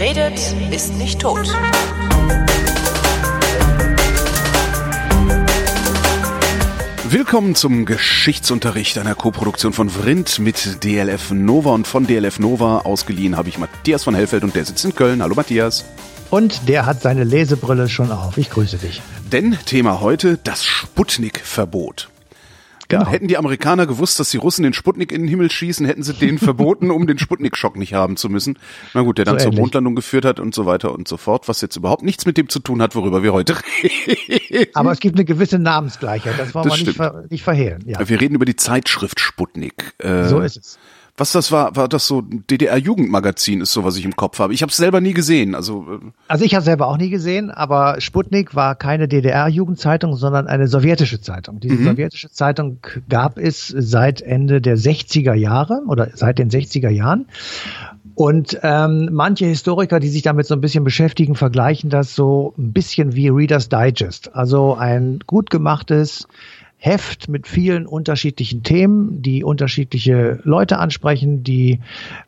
Wer 0.00 0.16
redet, 0.16 0.54
ist 0.70 0.94
nicht 0.94 1.20
tot. 1.20 1.46
Willkommen 7.06 7.54
zum 7.54 7.84
Geschichtsunterricht 7.84 8.96
einer 8.96 9.14
Koproduktion 9.14 9.74
von 9.74 9.90
Vrindt 9.90 10.38
mit 10.38 10.82
DLF 10.84 11.32
Nova 11.32 11.74
und 11.74 11.86
von 11.86 12.06
DLF 12.06 12.38
Nova 12.38 12.78
ausgeliehen 12.78 13.36
habe 13.36 13.50
ich 13.50 13.58
Matthias 13.58 14.04
von 14.04 14.14
Hellfeld 14.14 14.42
und 14.42 14.56
der 14.56 14.64
sitzt 14.64 14.86
in 14.86 14.94
Köln. 14.94 15.22
Hallo 15.22 15.34
Matthias. 15.34 15.84
Und 16.30 16.66
der 16.66 16.86
hat 16.86 17.02
seine 17.02 17.24
Lesebrille 17.24 17.90
schon 17.90 18.10
auf. 18.10 18.38
Ich 18.38 18.48
grüße 18.48 18.78
dich. 18.78 19.02
Denn 19.30 19.58
Thema 19.66 20.00
heute 20.00 20.38
das 20.42 20.64
Sputnik-Verbot. 20.64 22.08
Genau. 22.90 23.06
Hätten 23.06 23.28
die 23.28 23.38
Amerikaner 23.38 23.86
gewusst, 23.86 24.20
dass 24.20 24.30
die 24.30 24.36
Russen 24.36 24.64
den 24.64 24.72
Sputnik 24.72 25.12
in 25.12 25.22
den 25.22 25.28
Himmel 25.28 25.50
schießen, 25.50 25.86
hätten 25.86 26.02
sie 26.02 26.12
den 26.12 26.38
verboten, 26.38 26.90
um 26.90 27.06
den 27.06 27.18
Sputnik-Schock 27.18 27.76
nicht 27.76 27.94
haben 27.94 28.16
zu 28.16 28.28
müssen. 28.28 28.58
Na 28.94 29.02
gut, 29.02 29.18
der 29.18 29.24
dann 29.24 29.38
so 29.38 29.50
zur 29.50 29.58
Mondlandung 29.58 29.94
geführt 29.94 30.24
hat 30.24 30.40
und 30.40 30.54
so 30.54 30.66
weiter 30.66 30.92
und 30.92 31.08
so 31.08 31.16
fort, 31.16 31.48
was 31.48 31.60
jetzt 31.60 31.76
überhaupt 31.76 32.02
nichts 32.02 32.26
mit 32.26 32.36
dem 32.36 32.48
zu 32.48 32.58
tun 32.58 32.82
hat, 32.82 32.94
worüber 32.94 33.22
wir 33.22 33.32
heute 33.32 33.56
reden. 33.82 34.70
Aber 34.74 34.92
es 34.92 35.00
gibt 35.00 35.16
eine 35.16 35.24
gewisse 35.24 35.58
Namensgleichheit, 35.58 36.38
das 36.38 36.54
wollen 36.54 36.68
wir 36.68 36.76
nicht, 36.76 36.96
ver 36.96 37.24
nicht 37.30 37.44
verhehlen. 37.44 37.82
Ja. 37.86 38.06
Wir 38.08 38.20
reden 38.20 38.34
über 38.34 38.44
die 38.44 38.56
Zeitschrift 38.56 39.20
Sputnik. 39.20 39.94
Äh, 39.98 40.24
so 40.24 40.40
ist 40.40 40.56
es. 40.56 40.78
Was 41.20 41.32
das 41.32 41.52
war, 41.52 41.76
war 41.76 41.86
das 41.86 42.06
so 42.06 42.22
DDR-Jugendmagazin 42.22 43.60
ist 43.60 43.72
so, 43.72 43.84
was 43.84 43.98
ich 43.98 44.06
im 44.06 44.16
Kopf 44.16 44.38
habe. 44.38 44.54
Ich 44.54 44.62
habe 44.62 44.70
es 44.70 44.78
selber 44.78 45.02
nie 45.02 45.12
gesehen. 45.12 45.54
Also, 45.54 45.84
äh 45.90 46.10
also 46.28 46.46
ich 46.46 46.54
habe 46.54 46.64
selber 46.64 46.86
auch 46.86 46.96
nie 46.96 47.10
gesehen, 47.10 47.50
aber 47.50 48.00
Sputnik 48.00 48.54
war 48.54 48.74
keine 48.74 49.06
DDR-Jugendzeitung, 49.06 50.16
sondern 50.16 50.46
eine 50.46 50.66
sowjetische 50.66 51.20
Zeitung. 51.20 51.60
Diese 51.60 51.74
mhm. 51.74 51.84
sowjetische 51.84 52.30
Zeitung 52.30 52.78
gab 53.10 53.36
es 53.36 53.68
seit 53.68 54.22
Ende 54.22 54.62
der 54.62 54.78
60er 54.78 55.34
Jahre 55.34 55.82
oder 55.86 56.08
seit 56.14 56.38
den 56.38 56.48
60er 56.48 56.88
Jahren. 56.88 57.26
Und 58.14 58.58
ähm, 58.62 59.10
manche 59.12 59.44
Historiker, 59.44 60.00
die 60.00 60.08
sich 60.08 60.22
damit 60.22 60.46
so 60.46 60.54
ein 60.54 60.62
bisschen 60.62 60.84
beschäftigen, 60.84 61.34
vergleichen 61.34 61.90
das 61.90 62.14
so 62.14 62.54
ein 62.56 62.72
bisschen 62.72 63.14
wie 63.14 63.28
Reader's 63.28 63.68
Digest. 63.68 64.34
Also 64.34 64.74
ein 64.74 65.20
gut 65.26 65.50
gemachtes, 65.50 66.26
Heft 66.82 67.28
mit 67.28 67.46
vielen 67.46 67.86
unterschiedlichen 67.86 68.62
Themen, 68.62 69.20
die 69.20 69.44
unterschiedliche 69.44 70.40
Leute 70.44 70.78
ansprechen, 70.78 71.44
die 71.44 71.80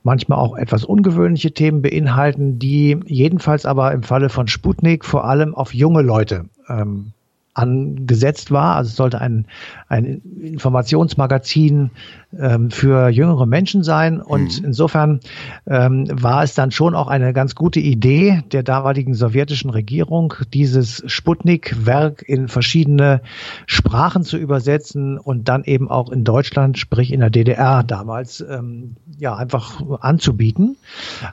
manchmal 0.02 0.38
auch 0.38 0.56
etwas 0.56 0.84
ungewöhnliche 0.84 1.52
Themen 1.52 1.80
beinhalten, 1.80 2.58
die 2.58 3.00
jedenfalls 3.06 3.64
aber 3.64 3.92
im 3.92 4.02
Falle 4.02 4.28
von 4.28 4.48
Sputnik 4.48 5.06
vor 5.06 5.24
allem 5.24 5.54
auf 5.54 5.72
junge 5.72 6.02
Leute 6.02 6.50
ähm, 6.68 7.12
angesetzt 7.54 8.50
war. 8.50 8.76
Also 8.76 8.88
es 8.88 8.96
sollte 8.96 9.20
ein, 9.20 9.46
ein 9.88 10.22
Informationsmagazin 10.40 11.90
ähm, 12.38 12.70
für 12.70 13.08
jüngere 13.10 13.46
Menschen 13.46 13.82
sein. 13.82 14.20
Und 14.20 14.60
mhm. 14.60 14.66
insofern 14.66 15.20
ähm, 15.66 16.06
war 16.10 16.42
es 16.42 16.54
dann 16.54 16.70
schon 16.70 16.94
auch 16.94 17.08
eine 17.08 17.32
ganz 17.32 17.54
gute 17.54 17.80
Idee 17.80 18.42
der 18.52 18.62
damaligen 18.62 19.14
sowjetischen 19.14 19.70
Regierung, 19.70 20.34
dieses 20.54 21.02
Sputnik-Werk 21.06 22.22
in 22.26 22.48
verschiedene 22.48 23.20
Sprachen 23.66 24.24
zu 24.24 24.38
übersetzen 24.38 25.18
und 25.18 25.48
dann 25.48 25.64
eben 25.64 25.90
auch 25.90 26.10
in 26.10 26.24
Deutschland, 26.24 26.78
sprich 26.78 27.12
in 27.12 27.20
der 27.20 27.30
DDR 27.30 27.82
damals, 27.82 28.40
ähm, 28.40 28.96
ja, 29.18 29.36
einfach 29.36 29.82
anzubieten. 30.00 30.76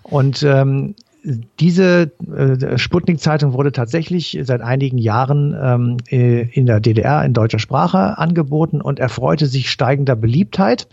Und 0.04 0.44
ähm, 0.44 0.96
diese 1.60 2.12
äh, 2.36 2.78
Sputnik-Zeitung 2.78 3.54
wurde 3.54 3.72
tatsächlich 3.72 4.40
seit 4.44 4.62
einigen 4.62 4.98
Jahren 4.98 5.56
ähm, 5.62 5.98
äh, 6.10 6.42
in 6.52 6.66
der 6.66 6.80
DDR 6.80 7.24
in 7.24 7.34
deutscher 7.34 7.60
Sprache 7.60 8.18
angeboten 8.18 8.82
und 8.82 9.00
erfreute 9.00 9.46
sich 9.46 9.70
steigender 9.70 10.16
Beliebtheit, 10.16 10.88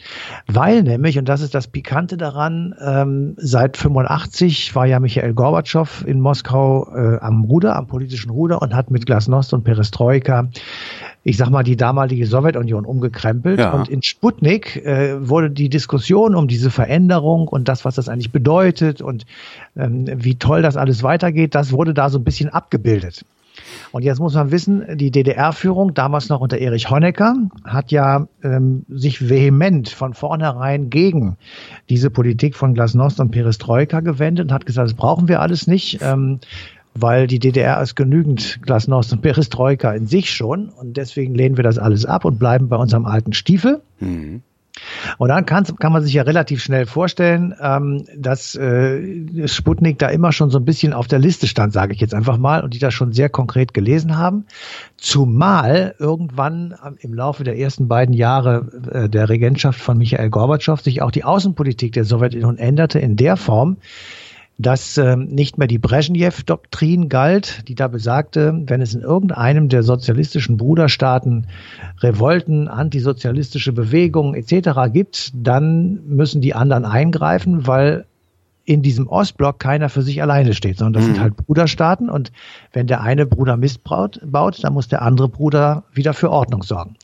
weil 0.47 0.83
nämlich, 0.83 1.19
und 1.19 1.28
das 1.28 1.41
ist 1.41 1.55
das 1.55 1.69
Pikante 1.69 2.17
daran, 2.17 2.75
ähm, 2.84 3.34
seit 3.37 3.77
85 3.77 4.75
war 4.75 4.87
ja 4.87 5.00
Michael 5.00 5.34
Gorbatschow 5.34 6.05
in 6.06 6.21
Moskau 6.21 6.88
äh, 6.94 7.19
am 7.21 7.44
Ruder, 7.44 7.77
am 7.77 7.87
politischen 7.87 8.31
Ruder 8.31 8.62
und 8.62 8.75
hat 8.75 8.91
mit 8.91 9.06
Glasnost 9.06 9.55
und 9.55 9.65
Perestroika 9.65 10.49
ich 11.26 11.37
sag 11.37 11.50
mal, 11.50 11.64
die 11.64 11.76
damalige 11.76 12.25
Sowjetunion 12.25 12.84
umgekrempelt. 12.84 13.59
Ja. 13.59 13.72
Und 13.72 13.88
in 13.88 14.00
Sputnik 14.00 14.76
äh, 14.76 15.28
wurde 15.28 15.50
die 15.50 15.69
Diskussion 15.69 16.37
um 16.37 16.47
diese 16.47 16.70
Veränderung 16.70 17.48
und 17.48 17.66
das, 17.66 17.84
was 17.84 17.97
das 17.97 18.09
eigentlich 18.09 18.31
bedeutet 18.31 19.03
und 19.03 19.26
ähm, 19.76 20.06
wie 20.06 20.37
toll 20.37 20.62
das 20.62 20.76
alles 20.76 21.03
weitergeht, 21.03 21.56
das 21.56 21.72
wurde 21.72 21.94
da 21.94 22.10
so 22.10 22.19
ein 22.19 22.25
bisschen 22.25 22.50
abgebildet. 22.50 23.25
Und 23.91 24.03
jetzt 24.03 24.20
muss 24.20 24.34
man 24.34 24.53
wissen, 24.53 24.84
die 24.97 25.10
DDR-Führung, 25.10 25.94
damals 25.94 26.28
noch 26.28 26.41
unter 26.41 26.59
Erich 26.59 26.91
Honecker, 26.91 27.34
hat 27.64 27.91
ja 27.91 28.28
ähm, 28.44 28.84
sich 28.88 29.28
vehement 29.28 29.88
von 29.88 30.14
vornherein 30.14 30.91
gegen 30.91 31.38
diese 31.88 32.10
Politik 32.10 32.54
von 32.54 32.75
Glasnost 32.75 33.19
und 33.19 33.31
Perestroika 33.32 34.00
gewendet 34.00 34.47
und 34.47 34.53
hat 34.53 34.66
gesagt, 34.66 34.91
das 34.91 34.97
brauchen 34.97 35.26
wir 35.26 35.41
alles 35.41 35.66
nicht. 35.66 36.00
Ähm, 36.03 36.38
weil 36.99 37.27
die 37.27 37.39
DDR 37.39 37.81
ist 37.81 37.95
genügend 37.95 38.61
Glasnost 38.62 39.12
und 39.12 39.23
Perestroika 39.23 39.93
in 39.93 40.07
sich 40.07 40.33
schon 40.33 40.69
und 40.69 40.97
deswegen 40.97 41.34
lehnen 41.34 41.57
wir 41.57 41.65
das 41.65 41.79
alles 41.79 42.05
ab 42.07 42.25
und 42.25 42.39
bleiben 42.39 42.69
bei 42.69 42.77
unserem 42.77 43.07
alten 43.07 43.33
Stiefel. 43.33 43.83
Mhm. 44.01 44.43
Und 45.19 45.29
dann 45.29 45.47
kann, 45.47 45.65
kann 45.79 45.93
man 45.93 46.03
sich 46.03 46.12
ja 46.15 46.23
relativ 46.23 46.62
schnell 46.62 46.87
vorstellen, 46.87 47.55
ähm, 47.61 48.05
dass 48.17 48.55
äh, 48.55 49.49
Sputnik 49.49 49.99
da 49.99 50.09
immer 50.09 50.33
schon 50.33 50.51
so 50.51 50.59
ein 50.59 50.65
bisschen 50.65 50.93
auf 50.93 51.06
der 51.06 51.19
Liste 51.19 51.47
stand, 51.47 51.73
sage 51.73 51.95
ich 51.95 52.01
jetzt 52.01 52.15
einfach 52.15 52.37
mal, 52.37 52.62
und 52.62 52.75
die 52.75 52.79
das 52.79 52.93
schon 52.93 53.12
sehr 53.12 53.29
konkret 53.29 53.73
gelesen 53.73 54.19
haben. 54.19 54.45
Zumal 54.97 55.95
irgendwann 55.99 56.75
im 57.01 57.15
Laufe 57.15 57.45
der 57.45 57.59
ersten 57.59 57.89
beiden 57.89 58.15
Jahre 58.15 58.69
äh, 58.91 59.09
der 59.09 59.29
Regentschaft 59.29 59.81
von 59.81 59.99
Michael 59.99 60.31
Gorbatschow 60.31 60.81
sich 60.81 61.03
auch 61.03 61.11
die 61.11 61.25
Außenpolitik 61.25 61.93
der 61.93 62.05
Sowjetunion 62.05 62.59
änderte 62.59 62.99
in 62.99 63.17
der 63.17 63.37
Form, 63.37 63.79
dass 64.59 64.97
ähm, 64.97 65.27
nicht 65.27 65.59
mehr 65.59 65.69
die 65.69 65.78
Brezhnev-Doktrin 65.78 67.09
galt, 67.09 67.69
die 67.69 67.75
da 67.75 67.89
besagte, 67.89 68.62
wenn 68.67 68.81
es 68.81 68.94
in 68.94 69.03
irgendeinem 69.03 69.69
der 69.69 69.83
sozialistischen 69.83 70.56
Bruderstaaten 70.56 71.47
Revolten, 72.00 72.69
antisozialistische 72.69 73.72
Bewegungen 73.72 74.34
etc. 74.34 74.93
gibt, 74.93 75.33
dann 75.34 76.00
müssen 76.06 76.41
die 76.41 76.55
anderen 76.55 76.84
eingreifen, 76.84 77.67
weil 77.67 78.06
in 78.66 78.82
diesem 78.82 79.06
Ostblock 79.06 79.60
keiner 79.60 79.88
für 79.88 80.03
sich 80.03 80.21
alleine 80.21 80.53
steht, 80.53 80.78
sondern 80.78 80.94
das 80.94 81.04
mhm. 81.04 81.15
sind 81.15 81.22
halt 81.22 81.37
Bruderstaaten 81.37 82.10
und 82.10 82.32
wenn 82.72 82.88
der 82.88 83.00
eine 83.00 83.25
Bruder 83.25 83.56
Mist 83.56 83.82
baut, 83.84 84.21
dann 84.62 84.72
muss 84.72 84.88
der 84.88 85.03
andere 85.03 85.28
Bruder 85.28 85.84
wieder 85.93 86.12
für 86.12 86.31
Ordnung 86.31 86.65
sorgen. 86.65 86.97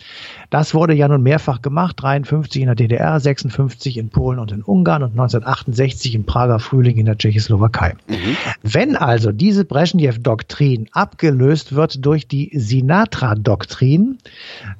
Das 0.50 0.74
wurde 0.74 0.92
ja 0.92 1.06
nun 1.06 1.22
mehrfach 1.22 1.62
gemacht, 1.62 1.96
53 2.02 2.62
in 2.62 2.66
der 2.66 2.74
DDR, 2.74 3.18
56 3.18 3.96
in 3.96 4.10
Polen 4.10 4.40
und 4.40 4.50
in 4.50 4.62
Ungarn 4.62 5.04
und 5.04 5.12
1968 5.12 6.16
im 6.16 6.24
Prager 6.24 6.58
Frühling 6.58 6.98
in 6.98 7.06
der 7.06 7.16
Tschechoslowakei. 7.16 7.94
Mhm. 8.08 8.36
Wenn 8.62 8.96
also 8.96 9.30
diese 9.30 9.64
Brezhnev-Doktrin 9.64 10.88
abgelöst 10.92 11.74
wird 11.74 12.04
durch 12.04 12.26
die 12.26 12.50
Sinatra-Doktrin, 12.52 14.18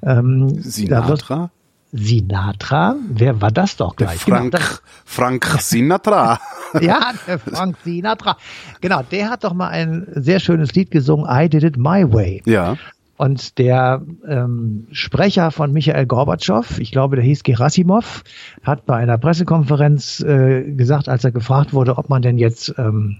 ähm, 0.03 0.48
Sinatra? 0.60 1.50
Sinatra, 1.92 2.97
wer 3.06 3.42
war 3.42 3.50
das 3.50 3.76
doch 3.76 3.97
gleich? 3.97 4.20
Frank, 4.20 4.53
genau, 4.53 4.64
Frank 5.04 5.47
Sinatra. 5.60 6.41
ja, 6.80 7.12
der 7.26 7.38
Frank 7.38 7.76
Sinatra. 7.84 8.38
Genau, 8.80 9.03
der 9.03 9.28
hat 9.28 9.44
doch 9.44 9.53
mal 9.53 9.69
ein 9.69 10.06
sehr 10.14 10.41
schönes 10.41 10.75
Lied 10.75 10.91
gesungen, 10.91 11.26
I 11.28 11.50
Did 11.50 11.64
It 11.64 11.76
My 11.76 12.10
Way. 12.10 12.42
Ja. 12.47 12.76
Und 13.19 13.58
der 13.58 14.03
ähm, 14.26 14.88
Sprecher 14.91 15.50
von 15.50 15.72
Michael 15.72 16.06
Gorbatschow, 16.06 16.78
ich 16.78 16.92
glaube, 16.92 17.16
der 17.16 17.25
hieß 17.25 17.42
Gerasimov, 17.42 18.24
hat 18.62 18.86
bei 18.86 18.97
einer 18.97 19.19
Pressekonferenz 19.19 20.20
äh, 20.20 20.62
gesagt, 20.72 21.10
als 21.10 21.24
er 21.24 21.30
gefragt 21.30 21.74
wurde, 21.74 21.98
ob 21.98 22.09
man 22.09 22.22
denn 22.22 22.38
jetzt 22.38 22.74
ähm, 22.78 23.19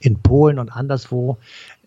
in 0.00 0.20
Polen 0.20 0.58
und 0.58 0.70
anderswo 0.70 1.36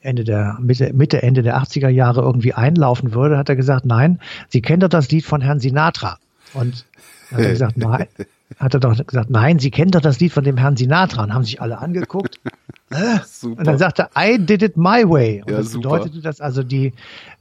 Ende 0.06 0.24
der 0.24 0.58
Mitte, 0.62 0.94
Mitte, 0.94 1.22
Ende 1.24 1.42
der 1.42 1.58
80er 1.58 1.90
Jahre 1.90 2.22
irgendwie 2.22 2.54
einlaufen 2.54 3.14
würde, 3.14 3.38
hat 3.38 3.50
er 3.50 3.56
gesagt, 3.56 3.86
nein, 3.86 4.20
Sie 4.50 4.62
kennen 4.62 4.82
doch 4.82 4.90
das 4.90 5.10
Lied 5.12 5.26
von 5.26 5.42
Herrn 5.42 5.60
Sinatra. 5.60 6.18
Und 6.54 6.86
hat 7.32 7.40
er 7.40 7.50
gesagt, 7.50 7.78
nein, 7.78 8.08
hat 8.58 8.74
er 8.74 8.80
doch 8.80 9.06
gesagt, 9.06 9.30
nein, 9.30 9.60
Sie 9.60 9.72
kennen 9.72 9.92
doch 9.92 10.02
das 10.02 10.20
Lied 10.20 10.32
von 10.32 10.44
dem 10.44 10.58
Herrn 10.58 10.78
Sinatra 10.78 11.24
und 11.24 11.34
haben 11.34 11.44
sich 11.44 11.62
alle 11.62 11.80
angeguckt. 11.80 12.40
Super. 13.26 13.60
Und 13.60 13.68
dann 13.68 13.78
sagte 13.78 14.08
er, 14.14 14.34
I 14.34 14.38
did 14.38 14.62
it 14.62 14.78
my 14.78 15.04
way. 15.04 15.42
Und 15.42 15.52
ja, 15.52 15.58
das 15.58 15.74
bedeutete, 15.74 16.22
dass 16.22 16.40
also 16.40 16.64
die, 16.64 16.94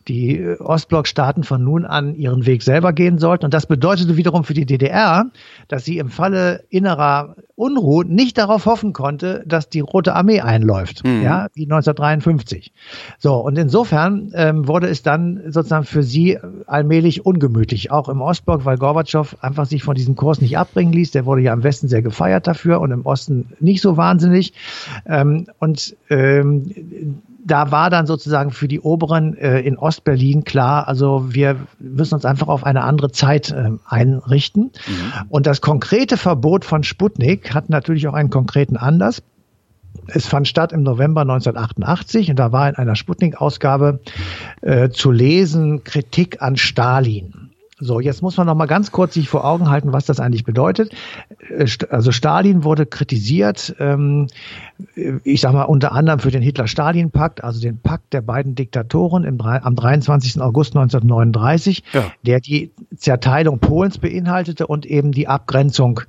die 0.08 0.56
Ostblockstaaten 0.58 1.44
von 1.44 1.62
nun 1.62 1.84
an 1.84 2.14
ihren 2.14 2.46
Weg 2.46 2.62
selber 2.62 2.92
gehen 2.92 3.18
sollten. 3.18 3.44
Und 3.44 3.54
das 3.54 3.66
bedeutete 3.66 4.16
wiederum 4.16 4.44
für 4.44 4.54
die 4.54 4.66
DDR, 4.66 5.26
dass 5.68 5.84
sie 5.84 5.98
im 5.98 6.08
Falle 6.08 6.64
innerer 6.70 7.36
Unruhe 7.56 8.04
nicht 8.04 8.36
darauf 8.38 8.66
hoffen 8.66 8.92
konnte, 8.92 9.44
dass 9.46 9.68
die 9.68 9.80
Rote 9.80 10.14
Armee 10.14 10.40
einläuft, 10.40 11.04
mhm. 11.04 11.22
ja, 11.22 11.46
wie 11.54 11.64
1953. 11.64 12.72
So, 13.18 13.36
und 13.36 13.56
insofern 13.56 14.32
ähm, 14.34 14.66
wurde 14.66 14.88
es 14.88 15.02
dann 15.02 15.40
sozusagen 15.46 15.84
für 15.84 16.02
sie 16.02 16.38
allmählich 16.66 17.24
ungemütlich, 17.24 17.90
auch 17.90 18.08
im 18.08 18.20
Ostblock, 18.20 18.64
weil 18.64 18.76
Gorbatschow 18.76 19.36
einfach 19.40 19.66
sich 19.66 19.82
von 19.84 19.94
diesem 19.94 20.16
Kurs 20.16 20.40
nicht 20.40 20.58
abbringen 20.58 20.92
ließ. 20.92 21.12
Der 21.12 21.26
wurde 21.26 21.42
ja 21.42 21.52
im 21.52 21.62
Westen 21.62 21.88
sehr 21.88 22.02
gefeiert 22.02 22.46
dafür 22.46 22.80
und 22.80 22.90
im 22.90 23.06
Osten 23.06 23.52
nicht 23.60 23.80
so 23.80 23.96
wahnsinnig. 23.96 24.52
Ähm, 25.06 25.46
und 25.60 25.96
ähm, 26.10 27.22
da 27.44 27.70
war 27.70 27.90
dann 27.90 28.06
sozusagen 28.06 28.50
für 28.50 28.68
die 28.68 28.80
Oberen 28.80 29.36
äh, 29.36 29.60
in 29.60 29.76
Ostberlin 29.76 30.44
klar, 30.44 30.88
also 30.88 31.34
wir 31.34 31.56
müssen 31.78 32.14
uns 32.14 32.24
einfach 32.24 32.48
auf 32.48 32.64
eine 32.64 32.82
andere 32.82 33.10
Zeit 33.12 33.50
äh, 33.50 33.70
einrichten. 33.86 34.72
Mhm. 34.86 35.26
Und 35.28 35.46
das 35.46 35.60
konkrete 35.60 36.16
Verbot 36.16 36.64
von 36.64 36.82
Sputnik 36.82 37.54
hat 37.54 37.68
natürlich 37.68 38.08
auch 38.08 38.14
einen 38.14 38.30
konkreten 38.30 38.76
Anlass. 38.76 39.22
Es 40.08 40.26
fand 40.26 40.48
statt 40.48 40.72
im 40.72 40.82
November 40.82 41.22
1988 41.22 42.30
und 42.30 42.38
da 42.38 42.52
war 42.52 42.68
in 42.68 42.74
einer 42.76 42.96
Sputnik-Ausgabe 42.96 44.00
äh, 44.60 44.90
zu 44.90 45.10
lesen 45.10 45.84
Kritik 45.84 46.42
an 46.42 46.56
Stalin. 46.56 47.53
So, 47.80 47.98
jetzt 47.98 48.22
muss 48.22 48.36
man 48.36 48.46
noch 48.46 48.54
mal 48.54 48.66
ganz 48.66 48.92
kurz 48.92 49.14
sich 49.14 49.28
vor 49.28 49.44
Augen 49.44 49.68
halten, 49.68 49.92
was 49.92 50.06
das 50.06 50.20
eigentlich 50.20 50.44
bedeutet. 50.44 50.94
Äh, 51.48 51.66
also 51.90 52.12
Stalin 52.12 52.62
wurde 52.62 52.86
kritisiert, 52.86 53.74
ähm, 53.80 54.28
ich 55.24 55.40
sage 55.40 55.56
mal 55.56 55.64
unter 55.64 55.92
anderem 55.92 56.20
für 56.20 56.30
den 56.30 56.42
Hitler-Stalin-Pakt, 56.42 57.42
also 57.42 57.60
den 57.60 57.78
Pakt 57.78 58.12
der 58.12 58.20
beiden 58.20 58.54
Diktatoren 58.54 59.24
im, 59.24 59.40
am 59.40 59.74
23. 59.74 60.40
August 60.40 60.76
1939, 60.76 61.82
ja. 61.92 62.12
der 62.24 62.40
die 62.40 62.70
Zerteilung 62.96 63.58
Polens 63.58 63.98
beinhaltete 63.98 64.66
und 64.66 64.86
eben 64.86 65.12
die 65.12 65.26
Abgrenzung 65.26 66.00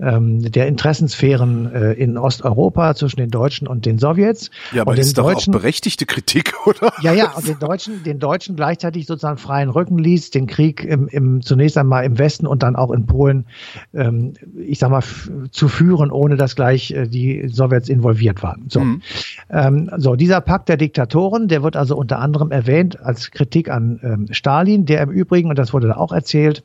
ähm, 0.00 0.50
der 0.50 0.66
Interessensphären 0.66 1.72
äh, 1.72 1.92
in 1.92 2.18
Osteuropa 2.18 2.94
zwischen 2.94 3.18
den 3.18 3.30
Deutschen 3.30 3.68
und 3.68 3.86
den 3.86 3.98
Sowjets. 3.98 4.50
Ja, 4.72 4.82
aber 4.82 4.92
und 4.92 4.98
das 4.98 5.06
ist 5.06 5.18
Deutschen, 5.18 5.52
doch 5.52 5.58
auch 5.58 5.62
berechtigte 5.62 6.06
Kritik, 6.06 6.54
oder? 6.66 6.92
Ja, 7.00 7.12
ja, 7.12 7.32
und 7.32 7.46
den 7.46 7.58
Deutschen, 7.58 8.02
den 8.02 8.18
Deutschen 8.18 8.56
gleichzeitig 8.56 9.06
sozusagen 9.06 9.38
freien 9.38 9.70
Rücken 9.70 9.98
ließ, 9.98 10.30
den 10.30 10.46
Krieg 10.46 10.84
im, 10.84 11.08
im, 11.12 11.42
zunächst 11.42 11.78
einmal 11.78 12.04
im 12.04 12.18
Westen 12.18 12.46
und 12.46 12.62
dann 12.62 12.76
auch 12.76 12.90
in 12.90 13.06
Polen, 13.06 13.46
ähm, 13.94 14.32
ich 14.56 14.78
sag 14.78 14.90
mal, 14.90 15.02
zu 15.50 15.68
führen, 15.68 16.10
ohne 16.10 16.36
dass 16.36 16.56
gleich 16.56 16.90
äh, 16.90 17.06
die 17.06 17.48
Sowjets 17.48 17.88
involviert 17.88 18.42
waren. 18.42 18.64
So. 18.68 18.80
Mhm. 18.80 19.02
Ähm, 19.50 19.90
so, 19.96 20.16
dieser 20.16 20.40
Pakt 20.40 20.68
der 20.68 20.76
Diktatoren, 20.76 21.48
der 21.48 21.62
wird 21.62 21.76
also 21.76 21.96
unter 21.96 22.18
anderem 22.18 22.50
erwähnt 22.50 23.00
als 23.00 23.30
Kritik 23.30 23.70
an 23.70 24.00
ähm, 24.02 24.26
Stalin, 24.30 24.86
der 24.86 25.02
im 25.02 25.10
Übrigen, 25.10 25.50
und 25.50 25.58
das 25.58 25.72
wurde 25.72 25.88
da 25.88 25.96
auch 25.96 26.12
erzählt, 26.12 26.62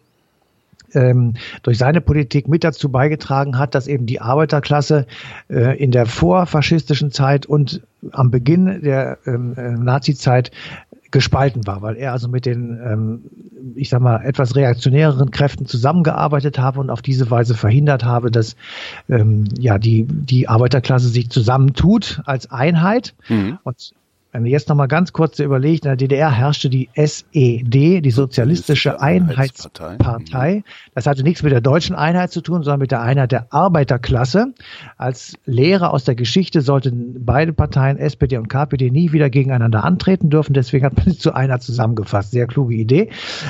ähm, 0.94 1.34
durch 1.63 1.78
seine 1.78 2.01
Politik 2.01 2.48
mit 2.48 2.63
dazu 2.63 2.89
beigetragen 2.89 3.57
hat, 3.57 3.75
dass 3.75 3.88
eben 3.88 4.06
die 4.06 4.22
Arbeiterklasse 4.22 5.06
äh, 5.50 5.78
in 5.78 5.92
der 5.92 6.06
vorfaschistischen 6.06 7.12
Zeit 7.12 7.45
und 7.45 7.81
am 8.12 8.31
Beginn 8.31 8.81
der 8.81 9.18
ähm, 9.25 9.54
äh, 9.57 9.72
Nazi-Zeit 9.72 10.51
gespalten 11.12 11.66
war, 11.66 11.81
weil 11.81 11.95
er 11.95 12.12
also 12.12 12.28
mit 12.28 12.45
den, 12.45 12.80
ähm, 12.84 13.22
ich 13.75 13.89
sag 13.89 14.01
mal, 14.01 14.24
etwas 14.25 14.56
reaktionäreren 14.56 15.31
Kräften 15.31 15.66
zusammengearbeitet 15.66 16.60
habe 16.60 16.80
und 16.80 16.89
auf 16.89 17.01
diese 17.01 17.31
Weise 17.31 17.56
verhindert 17.56 18.04
habe, 18.04 18.30
dass 18.30 18.56
ähm, 19.10 19.45
ja 19.57 19.78
die, 19.78 20.06
die 20.06 20.50
Arbeiterklasse 20.50 21.07
sich 21.07 21.30
zusammentut 21.30 22.22
als 22.25 22.51
Einheit. 22.51 23.16
Mhm. 23.30 23.57
Und 23.63 23.94
wenn 24.31 24.41
man 24.41 24.51
jetzt 24.51 24.68
nochmal 24.68 24.88
ganz 24.88 25.13
kurz 25.13 25.39
überlegt, 25.39 25.85
in 25.85 25.89
der 25.89 25.95
DDR 25.95 26.31
herrschte 26.31 26.69
die 26.69 26.89
SED, 26.94 28.01
die 28.01 28.12
Sozialistische 28.12 29.01
Einheitspartei. 29.01 30.63
Das 30.94 31.07
hatte 31.07 31.24
nichts 31.24 31.44
mit 31.44 31.53
der 31.53 31.62
deutschen 31.62 31.95
Einheit 31.95 32.31
zu 32.31 32.41
tun, 32.41 32.62
sondern 32.63 32.81
mit 32.81 32.91
der 32.91 33.01
Einheit 33.01 33.31
der 33.31 33.47
Arbeiterklasse. 33.51 34.53
Als 34.97 35.38
Lehre 35.45 35.91
aus 35.91 36.03
der 36.03 36.15
Geschichte 36.15 36.62
sollten 36.62 37.25
beide 37.25 37.53
Parteien, 37.53 37.97
SPD 37.97 38.38
und 38.38 38.50
KPD, 38.50 38.91
nie 38.91 39.13
wieder 39.13 39.29
gegeneinander 39.29 39.83
antreten 39.83 40.29
dürfen. 40.29 40.53
Deswegen 40.53 40.85
hat 40.85 40.97
man 40.97 41.06
sie 41.06 41.18
zu 41.18 41.33
einer 41.33 41.59
zusammengefasst. 41.59 42.31
Sehr 42.31 42.47
kluge 42.47 42.75
Idee. 42.75 43.09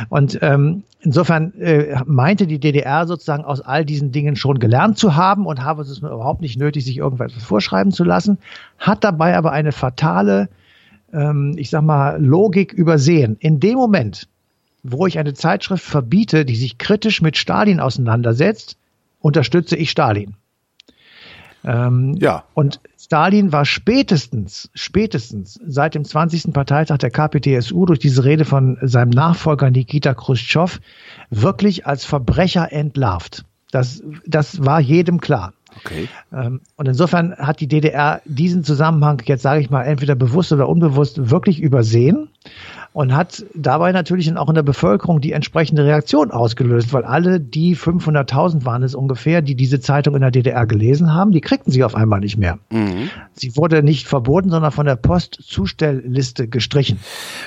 Und 0.10 0.38
ähm, 0.42 0.84
insofern 1.00 1.54
äh, 1.60 2.02
meinte 2.06 2.48
die 2.48 2.60
DDR 2.60 3.08
sozusagen 3.08 3.44
aus 3.44 3.62
all 3.62 3.84
diesen 3.84 4.12
Dingen 4.12 4.36
schon 4.36 4.60
gelernt 4.60 4.98
zu 4.98 5.16
haben 5.16 5.46
und 5.46 5.64
habe 5.64 5.82
es 5.82 5.98
überhaupt 6.00 6.42
nicht 6.42 6.60
nötig, 6.60 6.86
sich 6.86 6.98
irgendwas 6.98 7.34
vorschreiben 7.34 7.92
zu 7.92 8.04
lassen, 8.04 8.38
hat 8.78 9.04
dabei 9.04 9.36
aber 9.36 9.52
eine 9.52 9.72
fatale 9.72 10.50
ähm, 11.14 11.56
ich 11.58 11.70
sag 11.70 11.84
mal, 11.84 12.24
Logik 12.24 12.74
übersehen. 12.74 13.38
In 13.40 13.60
dem 13.60 13.76
Moment, 13.76 14.28
wo 14.84 15.08
ich 15.08 15.20
eine 15.20 15.34
Zeitschrift 15.34 15.84
verbiete, 15.84 16.46
die 16.46 16.56
sich 16.56 16.78
kritisch 16.78 17.22
mit 17.22 17.38
Stalin 17.38 17.80
auseinandersetzt, 17.80 18.78
unterstütze 19.20 19.76
ich 19.76 19.90
Stalin. 19.90 20.36
Ähm, 21.64 22.16
ja. 22.20 22.44
Und 22.54 22.80
Stalin 22.98 23.52
war 23.52 23.66
spätestens, 23.66 24.70
spätestens 24.74 25.60
seit 25.66 25.96
dem 25.96 26.06
20. 26.06 26.54
Parteitag 26.54 26.98
der 27.00 27.10
KPDSU 27.10 27.86
durch 27.86 28.00
diese 28.00 28.24
Rede 28.24 28.46
von 28.46 28.78
seinem 28.82 29.10
Nachfolger 29.10 29.72
Nikita 29.72 30.14
Khrushchev 30.14 30.80
wirklich 31.30 31.86
als 31.86 32.06
Verbrecher 32.06 32.72
entlarvt. 32.72 33.44
Das, 33.72 34.02
das 34.26 34.64
war 34.64 34.80
jedem 34.80 35.20
klar. 35.20 35.54
Okay. 35.78 36.08
Ähm, 36.34 36.62
und 36.76 36.88
insofern 36.88 37.36
hat 37.38 37.60
die 37.60 37.68
DDR 37.68 38.22
diesen 38.26 38.64
Zusammenhang 38.64 39.22
jetzt, 39.26 39.44
sage 39.44 39.62
ich 39.62 39.70
mal, 39.70 39.84
entweder 39.84 40.16
bewusst 40.16 40.52
oder 40.52 40.68
unbewusst 40.70 41.30
wirklich 41.30 41.62
übersehen 41.62 42.30
und 42.98 43.16
hat 43.16 43.46
dabei 43.54 43.92
natürlich 43.92 44.36
auch 44.38 44.50
in 44.50 44.56
der 44.56 44.64
Bevölkerung 44.64 45.22
die 45.22 45.32
entsprechende 45.32 45.86
Reaktion 45.86 46.32
ausgelöst, 46.32 46.94
weil 46.94 47.04
alle 47.04 47.40
die 47.40 47.76
500.000 47.76 48.66
waren 48.66 48.82
es 48.82 48.96
ungefähr, 48.96 49.44
die 49.44 49.54
diese 49.54 49.80
Zeitung 49.80 50.16
in 50.16 50.22
der 50.22 50.32
DDR 50.32 50.66
gelesen 50.66 51.14
haben, 51.14 51.32
die 51.32 51.42
kriegten 51.42 51.72
sie 51.72 51.84
auf 51.84 51.94
einmal 51.94 52.22
nicht 52.22 52.38
mehr. 52.38 52.58
Mhm. 52.72 53.12
Sie 53.34 53.56
wurde 53.56 53.84
nicht 53.84 54.08
verboten, 54.08 54.50
sondern 54.50 54.72
von 54.72 54.88
der 54.88 54.96
Postzustellliste 54.96 56.48
gestrichen. 56.48 57.00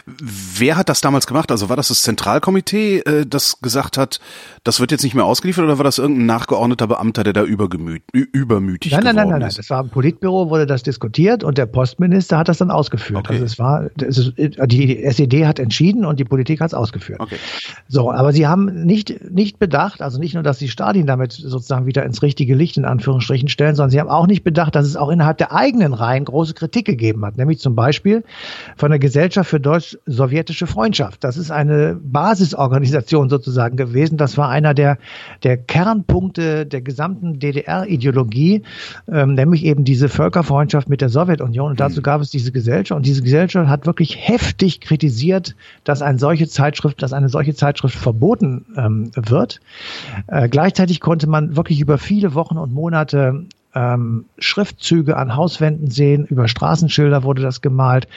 Wer 0.07 0.77
hat 0.77 0.89
das 0.89 1.01
damals 1.01 1.27
gemacht? 1.27 1.51
Also 1.51 1.69
war 1.69 1.77
das 1.77 1.89
das 1.89 2.03
Zentralkomitee, 2.03 2.99
äh, 3.01 3.27
das 3.27 3.61
gesagt 3.61 3.99
hat, 3.99 4.21
das 4.63 4.79
wird 4.79 4.93
jetzt 4.93 5.03
nicht 5.03 5.15
mehr 5.15 5.25
ausgeliefert 5.25 5.65
oder 5.65 5.79
war 5.79 5.85
das 5.85 5.99
irgendein 5.99 6.27
nachgeordneter 6.27 6.87
Beamter, 6.87 7.25
der 7.25 7.33
da 7.33 7.43
übergemüt, 7.43 8.03
übermütig 8.23 8.93
nein, 8.93 9.03
nein, 9.05 9.17
nein, 9.17 9.29
nein, 9.29 9.41
nein, 9.41 9.53
das 9.55 9.71
war 9.71 9.81
im 9.83 9.89
Politbüro, 9.89 10.51
wurde 10.51 10.67
das 10.67 10.83
diskutiert 10.83 11.45
und 11.45 11.59
der 11.59 11.67
Postminister 11.67 12.39
hat 12.39 12.49
das 12.49 12.59
dann 12.59 12.71
ausgeführt. 12.71 13.21
Okay. 13.21 13.35
Also 13.35 13.45
es 13.45 13.59
war, 13.59 13.91
es 14.01 14.19
ist, 14.19 14.35
die 14.37 15.03
SED 15.03 15.47
hat 15.47 15.59
entschieden 15.59 16.05
und 16.05 16.21
die 16.21 16.25
Politik 16.25 16.61
hat 16.61 16.69
es 16.69 16.75
ausgeführt. 16.75 17.21
Okay. 17.21 17.37
So, 17.89 18.11
aber 18.11 18.33
sie 18.33 18.47
haben 18.47 18.85
nicht, 18.85 19.31
nicht 19.31 19.59
bedacht, 19.59 20.03
also 20.03 20.19
nicht 20.19 20.35
nur, 20.35 20.43
dass 20.43 20.59
sie 20.59 20.69
Stalin 20.69 21.07
damit 21.07 21.33
sozusagen 21.33 21.87
wieder 21.87 22.05
ins 22.05 22.23
richtige 22.23 22.55
Licht 22.55 22.77
in 22.77 22.85
Anführungsstrichen 22.85 23.49
stellen, 23.49 23.75
sondern 23.75 23.91
sie 23.91 24.01
haben 24.01 24.11
auch 24.11 24.27
nicht 24.27 24.45
bedacht, 24.45 24.75
dass 24.75 24.87
es 24.87 24.97
auch 24.97 25.11
innerhalb 25.11 25.39
der 25.39 25.53
eigenen 25.53 25.95
Reihen 25.95 26.25
große 26.25 26.55
Kritik 26.55 26.87
gegeben 26.87 27.25
hat, 27.25 27.37
nämlich 27.37 27.59
zum 27.59 27.75
Beispiel 27.75 28.25
von 28.77 28.91
der 28.91 28.99
Gesellschaft 28.99 29.51
für 29.51 29.61
deutsch-sowjetische 29.61 30.67
Freundschaft. 30.67 31.25
Das 31.25 31.37
ist 31.37 31.51
eine 31.51 31.99
Basisorganisation 32.03 33.29
sozusagen 33.29 33.77
gewesen. 33.77 34.17
Das 34.17 34.37
war 34.39 34.49
einer 34.49 34.75
der, 34.75 34.99
der 35.43 35.57
Kernpunkte 35.57 36.67
der 36.67 36.81
gesamten 36.81 37.39
DDR-Ideologie, 38.01 38.63
ähm, 39.11 39.35
nämlich 39.35 39.65
eben 39.65 39.85
diese 39.85 40.09
Völkerfreundschaft 40.09 40.89
mit 40.89 41.01
der 41.01 41.09
Sowjetunion. 41.09 41.71
Und 41.73 41.81
dazu 41.81 42.03
gab 42.03 42.21
es 42.21 42.31
diese 42.31 42.53
Gesellschaft 42.53 42.97
und 42.97 43.07
diese 43.07 43.23
Gesellschaft 43.23 43.69
hat 43.69 43.87
wirklich 43.87 44.17
heftig 44.17 44.81
kritisiert, 44.81 45.01
kritisiert, 45.01 45.55
dass 45.85 46.03
eine 46.03 46.19
solche 46.19 46.49
Zeitschrift, 46.49 47.03
dass 47.03 47.13
eine 47.13 47.29
solche 47.29 47.55
Zeitschrift 47.55 47.97
verboten 47.97 48.67
ähm, 48.77 49.11
wird. 49.15 49.61
Äh, 50.27 50.49
gleichzeitig 50.49 51.01
konnte 51.01 51.29
man 51.29 51.57
wirklich 51.57 51.81
über 51.81 51.99
viele 51.99 52.35
Wochen 52.35 52.59
und 52.59 52.73
Monate 52.73 53.45
ähm, 53.75 54.27
Schriftzüge 54.39 55.17
an 55.17 55.37
Hauswänden 55.37 55.91
sehen, 55.91 56.25
über 56.27 56.49
Straßenschilder 56.49 57.23
wurde 57.23 57.43
das 57.43 57.61
gemalt, 57.61 58.09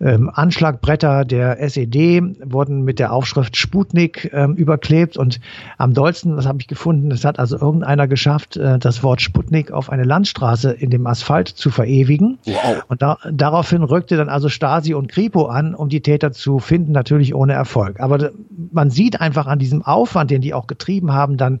ähm, 0.00 0.30
Anschlagbretter 0.32 1.24
der 1.24 1.60
SED 1.60 2.22
wurden 2.44 2.82
mit 2.82 2.98
der 2.98 3.12
Aufschrift 3.12 3.56
Sputnik 3.56 4.30
ähm, 4.32 4.54
überklebt 4.54 5.16
und 5.16 5.40
am 5.78 5.94
dollsten, 5.94 6.36
das 6.36 6.46
habe 6.46 6.58
ich 6.60 6.66
gefunden, 6.66 7.10
es 7.10 7.24
hat 7.24 7.38
also 7.38 7.58
irgendeiner 7.58 8.06
geschafft, 8.06 8.56
äh, 8.56 8.78
das 8.78 9.02
Wort 9.02 9.20
Sputnik 9.22 9.70
auf 9.70 9.90
eine 9.90 10.04
Landstraße 10.04 10.72
in 10.72 10.90
dem 10.90 11.06
Asphalt 11.06 11.48
zu 11.48 11.70
verewigen. 11.70 12.38
Wow. 12.44 12.84
Und 12.88 13.02
da, 13.02 13.18
daraufhin 13.30 13.82
rückte 13.82 14.16
dann 14.16 14.28
also 14.28 14.48
Stasi 14.48 14.94
und 14.94 15.08
Kripo 15.08 15.46
an, 15.46 15.74
um 15.74 15.88
die 15.88 16.00
Täter 16.00 16.32
zu 16.32 16.58
finden, 16.58 16.92
natürlich 16.92 17.34
ohne 17.34 17.52
Erfolg. 17.52 18.00
Aber 18.00 18.30
man 18.72 18.90
sieht 18.90 19.20
einfach 19.20 19.46
an 19.46 19.58
diesem 19.58 19.82
Aufwand, 19.82 20.30
den 20.30 20.42
die 20.42 20.54
auch 20.54 20.66
getrieben 20.66 21.12
haben, 21.12 21.36
dann 21.36 21.60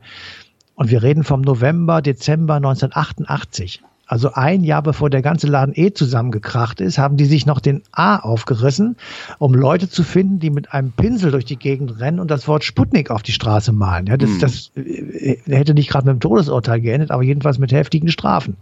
und 0.78 0.90
wir 0.90 1.02
reden 1.02 1.24
vom 1.24 1.40
November, 1.40 2.00
Dezember 2.02 2.54
1988. 2.54 3.82
Also 4.06 4.32
ein 4.32 4.62
Jahr 4.62 4.80
bevor 4.80 5.10
der 5.10 5.22
ganze 5.22 5.48
Laden 5.48 5.74
eh 5.74 5.92
zusammengekracht 5.92 6.80
ist, 6.80 6.98
haben 6.98 7.16
die 7.16 7.24
sich 7.24 7.46
noch 7.46 7.58
den 7.58 7.82
A 7.90 8.16
aufgerissen, 8.16 8.96
um 9.38 9.54
Leute 9.54 9.90
zu 9.90 10.04
finden, 10.04 10.38
die 10.38 10.50
mit 10.50 10.72
einem 10.72 10.92
Pinsel 10.92 11.32
durch 11.32 11.44
die 11.44 11.56
Gegend 11.56 11.98
rennen 11.98 12.20
und 12.20 12.30
das 12.30 12.46
Wort 12.46 12.62
Sputnik 12.62 13.10
auf 13.10 13.24
die 13.24 13.32
Straße 13.32 13.72
malen. 13.72 14.06
Ja, 14.06 14.16
das, 14.16 14.30
mhm. 14.30 14.38
das 14.38 14.70
äh, 14.76 15.38
hätte 15.46 15.74
nicht 15.74 15.90
gerade 15.90 16.06
mit 16.06 16.14
dem 16.14 16.20
Todesurteil 16.20 16.80
geendet, 16.80 17.10
aber 17.10 17.24
jedenfalls 17.24 17.58
mit 17.58 17.72
heftigen 17.72 18.08
Strafen. 18.08 18.56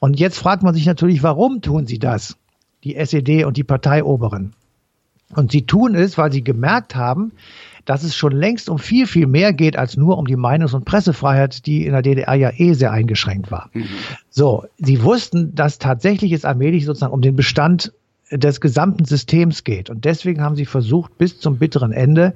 Und 0.00 0.20
jetzt 0.20 0.38
fragt 0.38 0.62
man 0.62 0.74
sich 0.74 0.84
natürlich, 0.84 1.22
warum 1.22 1.62
tun 1.62 1.86
sie 1.86 1.98
das? 1.98 2.36
Die 2.84 2.94
SED 2.94 3.46
und 3.46 3.56
die 3.56 3.64
Parteioberen. 3.64 4.52
Und 5.34 5.50
sie 5.50 5.62
tun 5.62 5.94
es, 5.94 6.18
weil 6.18 6.30
sie 6.30 6.44
gemerkt 6.44 6.94
haben, 6.94 7.32
dass 7.84 8.02
es 8.02 8.16
schon 8.16 8.32
längst 8.32 8.68
um 8.68 8.78
viel, 8.78 9.06
viel 9.06 9.26
mehr 9.26 9.52
geht 9.52 9.76
als 9.76 9.96
nur 9.96 10.18
um 10.18 10.26
die 10.26 10.36
Meinungs- 10.36 10.74
und 10.74 10.84
Pressefreiheit, 10.84 11.66
die 11.66 11.86
in 11.86 11.92
der 11.92 12.02
DDR 12.02 12.34
ja 12.34 12.50
eh 12.56 12.72
sehr 12.74 12.92
eingeschränkt 12.92 13.50
war. 13.50 13.70
Mhm. 13.72 13.86
So, 14.30 14.64
sie 14.78 15.02
wussten, 15.02 15.54
dass 15.54 15.78
tatsächlich 15.78 16.32
es 16.32 16.44
allmählich 16.44 16.84
sozusagen 16.84 17.12
um 17.12 17.22
den 17.22 17.36
Bestand 17.36 17.92
des 18.30 18.60
gesamten 18.60 19.04
Systems 19.04 19.64
geht. 19.64 19.90
Und 19.90 20.04
deswegen 20.04 20.40
haben 20.42 20.56
sie 20.56 20.66
versucht, 20.66 21.18
bis 21.18 21.38
zum 21.38 21.58
bitteren 21.58 21.92
Ende 21.92 22.34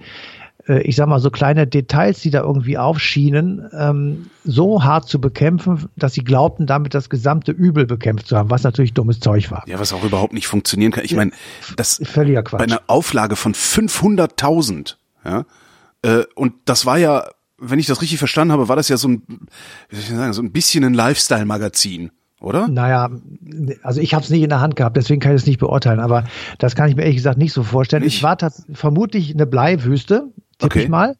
äh, 0.69 0.83
ich 0.83 0.97
sag 0.97 1.09
mal, 1.09 1.21
so 1.21 1.31
kleine 1.31 1.67
Details, 1.67 2.21
die 2.21 2.31
da 2.31 2.43
irgendwie 2.43 2.79
aufschienen, 2.79 3.69
ähm, 3.73 4.27
so 4.45 4.85
hart 4.85 5.09
zu 5.09 5.21
bekämpfen, 5.21 5.89
dass 5.97 6.15
sie 6.15 6.23
glaubten, 6.23 6.67
damit 6.67 6.95
das 6.95 7.09
gesamte 7.09 7.53
Übel 7.53 7.87
bekämpft 7.87 8.29
zu 8.29 8.37
haben, 8.37 8.51
was 8.51 8.63
natürlich 8.63 8.95
dummes 8.95 9.21
Zeug 9.21 9.51
war. 9.51 9.65
Ja, 9.67 9.79
was 9.81 9.93
auch 9.93 10.05
überhaupt 10.05 10.33
nicht 10.33 10.47
funktionieren 10.47 10.93
kann. 10.93 11.05
Ich 11.05 11.15
meine, 11.15 11.33
das 11.77 12.01
völliger 12.05 12.43
Quatsch. 12.43 12.59
bei 12.59 12.65
einer 12.65 12.83
Auflage 12.87 13.37
von 13.37 13.55
500.000 13.55 14.97
ja? 15.25 15.45
Äh, 16.03 16.25
und 16.35 16.55
das 16.65 16.87
war 16.87 16.99
ja, 16.99 17.29
wenn 17.59 17.79
ich 17.79 17.87
das 17.87 18.01
richtig 18.01 18.19
verstanden 18.19 18.53
habe, 18.53 18.69
war 18.69 18.77
das 18.77 18.89
ja 18.89 18.97
so 18.97 19.09
ein, 19.09 19.23
wie 19.89 19.97
soll 19.97 20.05
ich 20.05 20.09
sagen, 20.09 20.33
so 20.33 20.43
ein 20.43 20.53
bisschen 20.53 20.85
ein 20.85 20.95
Lifestyle-Magazin. 20.95 22.11
oder? 22.41 22.69
Naja, 22.69 23.11
also 23.83 24.01
ich 24.01 24.15
habe 24.15 24.25
es 24.25 24.31
nicht 24.31 24.43
in 24.43 24.49
der 24.49 24.61
Hand 24.61 24.77
gehabt, 24.77 24.97
deswegen 24.97 25.21
kann 25.21 25.33
ich 25.33 25.43
es 25.43 25.47
nicht 25.47 25.59
beurteilen, 25.59 26.01
aber 26.01 26.25
das 26.59 26.77
kann 26.77 26.89
ich 26.89 26.97
mir 26.97 27.03
ehrlich 27.03 27.17
gesagt 27.17 27.39
nicht 27.39 27.53
so 27.53 27.63
vorstellen. 27.63 28.05
Ich, 28.05 28.19
es 28.19 28.23
war 28.23 28.37
vermutlich 28.73 29.35
eine 29.35 29.47
Bleiwüste, 29.47 30.29
tippe 30.59 30.67
okay. 30.67 30.83
ich 30.85 30.89
mal. 30.89 31.17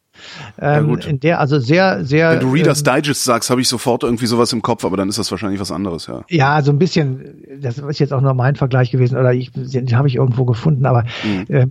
Ähm, 0.59 0.97
ja, 0.99 1.07
in 1.07 1.19
der 1.19 1.39
also 1.39 1.59
sehr, 1.59 2.03
sehr. 2.03 2.31
Wenn 2.31 2.39
du 2.41 2.51
Reader's 2.51 2.83
ähm, 2.85 2.95
Digest 2.95 3.23
sagst, 3.23 3.49
habe 3.49 3.61
ich 3.61 3.67
sofort 3.67 4.03
irgendwie 4.03 4.25
sowas 4.25 4.51
im 4.51 4.61
Kopf, 4.61 4.83
aber 4.83 4.97
dann 4.97 5.07
ist 5.09 5.17
das 5.17 5.31
wahrscheinlich 5.31 5.59
was 5.59 5.71
anderes, 5.71 6.07
ja. 6.07 6.23
Ja, 6.29 6.61
so 6.61 6.71
ein 6.71 6.79
bisschen, 6.79 7.43
das 7.61 7.77
ist 7.77 7.99
jetzt 7.99 8.13
auch 8.13 8.21
nur 8.21 8.33
mein 8.33 8.55
Vergleich 8.55 8.91
gewesen, 8.91 9.17
oder 9.17 9.33
ich, 9.33 9.51
den 9.53 9.95
habe 9.95 10.07
ich 10.07 10.15
irgendwo 10.15 10.45
gefunden, 10.45 10.85
aber 10.85 11.05
mhm. 11.23 11.45
äh, 11.47 11.67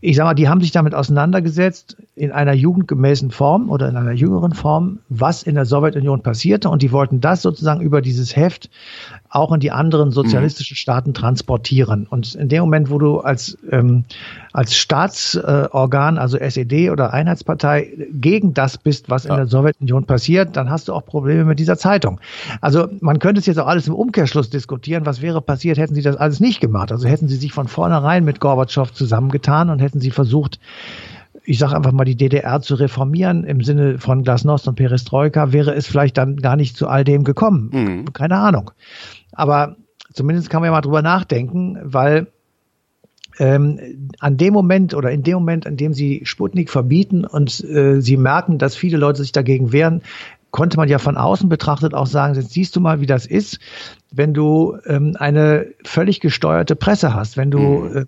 ich 0.00 0.16
sag 0.16 0.24
mal, 0.24 0.34
die 0.34 0.48
haben 0.48 0.60
sich 0.60 0.70
damit 0.70 0.94
auseinandergesetzt 0.94 1.96
in 2.14 2.30
einer 2.30 2.52
jugendgemäßen 2.52 3.30
Form 3.30 3.68
oder 3.68 3.88
in 3.88 3.96
einer 3.96 4.12
jüngeren 4.12 4.52
Form, 4.52 5.00
was 5.08 5.42
in 5.42 5.56
der 5.56 5.64
Sowjetunion 5.64 6.22
passierte. 6.22 6.68
Und 6.68 6.82
die 6.82 6.92
wollten 6.92 7.20
das 7.20 7.42
sozusagen 7.42 7.80
über 7.80 8.00
dieses 8.00 8.36
Heft 8.36 8.70
auch 9.30 9.52
in 9.52 9.60
die 9.60 9.70
anderen 9.70 10.10
sozialistischen 10.10 10.74
mhm. 10.74 10.78
Staaten 10.78 11.14
transportieren. 11.14 12.06
Und 12.08 12.34
in 12.34 12.48
dem 12.48 12.60
Moment, 12.60 12.90
wo 12.90 12.98
du 12.98 13.18
als, 13.20 13.58
ähm, 13.70 14.04
als 14.52 14.76
Staatsorgan, 14.76 16.16
äh, 16.16 16.20
also 16.20 16.38
SED 16.38 16.90
oder 16.90 17.12
Einheitspartei, 17.12 17.92
gegen 18.12 18.54
das 18.54 18.78
bist, 18.78 19.10
was 19.10 19.24
ja. 19.24 19.30
in 19.30 19.36
der 19.36 19.46
Sowjetunion 19.46 20.04
passiert, 20.04 20.56
dann 20.56 20.70
hast 20.70 20.88
du 20.88 20.94
auch 20.94 21.04
Probleme 21.04 21.44
mit 21.44 21.58
dieser 21.58 21.76
Zeitung. 21.76 22.20
Also 22.60 22.88
man 23.00 23.18
könnte 23.18 23.40
es 23.40 23.46
jetzt 23.46 23.58
auch 23.58 23.66
alles 23.66 23.86
im 23.86 23.94
Umkehrschluss 23.94 24.50
diskutieren. 24.50 25.04
Was 25.04 25.20
wäre 25.20 25.42
passiert, 25.42 25.78
hätten 25.78 25.94
sie 25.94 26.02
das 26.02 26.16
alles 26.16 26.40
nicht 26.40 26.60
gemacht? 26.60 26.90
Also 26.90 27.06
hätten 27.06 27.28
sie 27.28 27.36
sich 27.36 27.52
von 27.52 27.68
vornherein 27.68 28.24
mit 28.24 28.40
Gorbatschow 28.40 28.92
zusammengetan 28.92 29.70
und 29.70 29.80
hätten 29.80 30.00
sie 30.00 30.10
versucht, 30.10 30.58
ich 31.48 31.58
sage 31.58 31.74
einfach 31.74 31.92
mal, 31.92 32.04
die 32.04 32.14
DDR 32.14 32.60
zu 32.60 32.74
reformieren 32.74 33.44
im 33.44 33.62
Sinne 33.62 33.98
von 33.98 34.22
Glasnost 34.22 34.68
und 34.68 34.74
Perestroika, 34.74 35.50
wäre 35.50 35.74
es 35.74 35.86
vielleicht 35.86 36.18
dann 36.18 36.36
gar 36.36 36.56
nicht 36.56 36.76
zu 36.76 36.88
all 36.88 37.04
dem 37.04 37.24
gekommen. 37.24 37.70
Mhm. 37.72 38.12
Keine 38.12 38.36
Ahnung. 38.36 38.70
Aber 39.32 39.76
zumindest 40.12 40.50
kann 40.50 40.60
man 40.60 40.66
ja 40.68 40.72
mal 40.72 40.82
drüber 40.82 41.00
nachdenken, 41.00 41.78
weil 41.82 42.26
ähm, 43.38 44.10
an 44.18 44.36
dem 44.36 44.52
Moment 44.52 44.92
oder 44.92 45.10
in 45.10 45.22
dem 45.22 45.34
Moment, 45.34 45.66
an 45.66 45.78
dem 45.78 45.94
sie 45.94 46.20
Sputnik 46.24 46.68
verbieten 46.68 47.24
und 47.24 47.64
äh, 47.64 48.02
sie 48.02 48.18
merken, 48.18 48.58
dass 48.58 48.76
viele 48.76 48.98
Leute 48.98 49.22
sich 49.22 49.32
dagegen 49.32 49.72
wehren, 49.72 50.02
konnte 50.50 50.76
man 50.76 50.90
ja 50.90 50.98
von 50.98 51.16
außen 51.16 51.48
betrachtet 51.48 51.94
auch 51.94 52.06
sagen, 52.06 52.34
jetzt 52.34 52.50
siehst 52.50 52.76
du 52.76 52.80
mal, 52.80 53.00
wie 53.00 53.06
das 53.06 53.24
ist, 53.24 53.58
wenn 54.12 54.34
du 54.34 54.76
ähm, 54.86 55.16
eine 55.18 55.66
völlig 55.82 56.20
gesteuerte 56.20 56.76
Presse 56.76 57.14
hast, 57.14 57.38
wenn 57.38 57.50
du 57.50 57.58
mhm. 57.58 57.96
äh, 57.96 58.04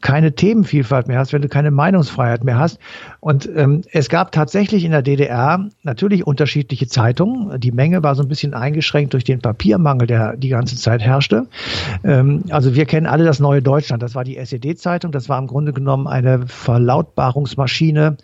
keine 0.00 0.32
Themenvielfalt 0.32 1.08
mehr 1.08 1.18
hast, 1.18 1.32
wenn 1.32 1.42
du 1.42 1.48
keine 1.48 1.70
Meinungsfreiheit 1.70 2.44
mehr 2.44 2.58
hast. 2.58 2.78
Und 3.20 3.48
ähm, 3.54 3.82
es 3.92 4.08
gab 4.08 4.32
tatsächlich 4.32 4.84
in 4.84 4.92
der 4.92 5.02
DDR 5.02 5.68
natürlich 5.82 6.26
unterschiedliche 6.26 6.86
Zeitungen. 6.86 7.60
Die 7.60 7.72
Menge 7.72 8.02
war 8.02 8.14
so 8.14 8.22
ein 8.22 8.28
bisschen 8.28 8.54
eingeschränkt 8.54 9.14
durch 9.14 9.24
den 9.24 9.40
Papiermangel, 9.40 10.06
der 10.06 10.36
die 10.36 10.48
ganze 10.48 10.76
Zeit 10.76 11.02
herrschte. 11.02 11.46
Ähm, 12.04 12.44
also 12.50 12.74
wir 12.74 12.86
kennen 12.86 13.06
alle 13.06 13.24
das 13.24 13.40
neue 13.40 13.62
Deutschland. 13.62 14.02
Das 14.02 14.14
war 14.14 14.24
die 14.24 14.36
SED-Zeitung. 14.36 15.12
Das 15.12 15.28
war 15.28 15.38
im 15.38 15.46
Grunde 15.46 15.72
genommen 15.72 16.06
eine 16.06 16.46
Verlautbarungsmaschine 16.46 18.16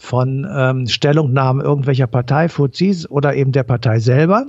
von 0.00 0.48
ähm, 0.50 0.86
Stellungnahmen 0.86 1.62
irgendwelcher 1.62 2.06
Parteifuzis 2.06 3.08
oder 3.08 3.34
eben 3.34 3.52
der 3.52 3.64
Partei 3.64 3.98
selber. 3.98 4.46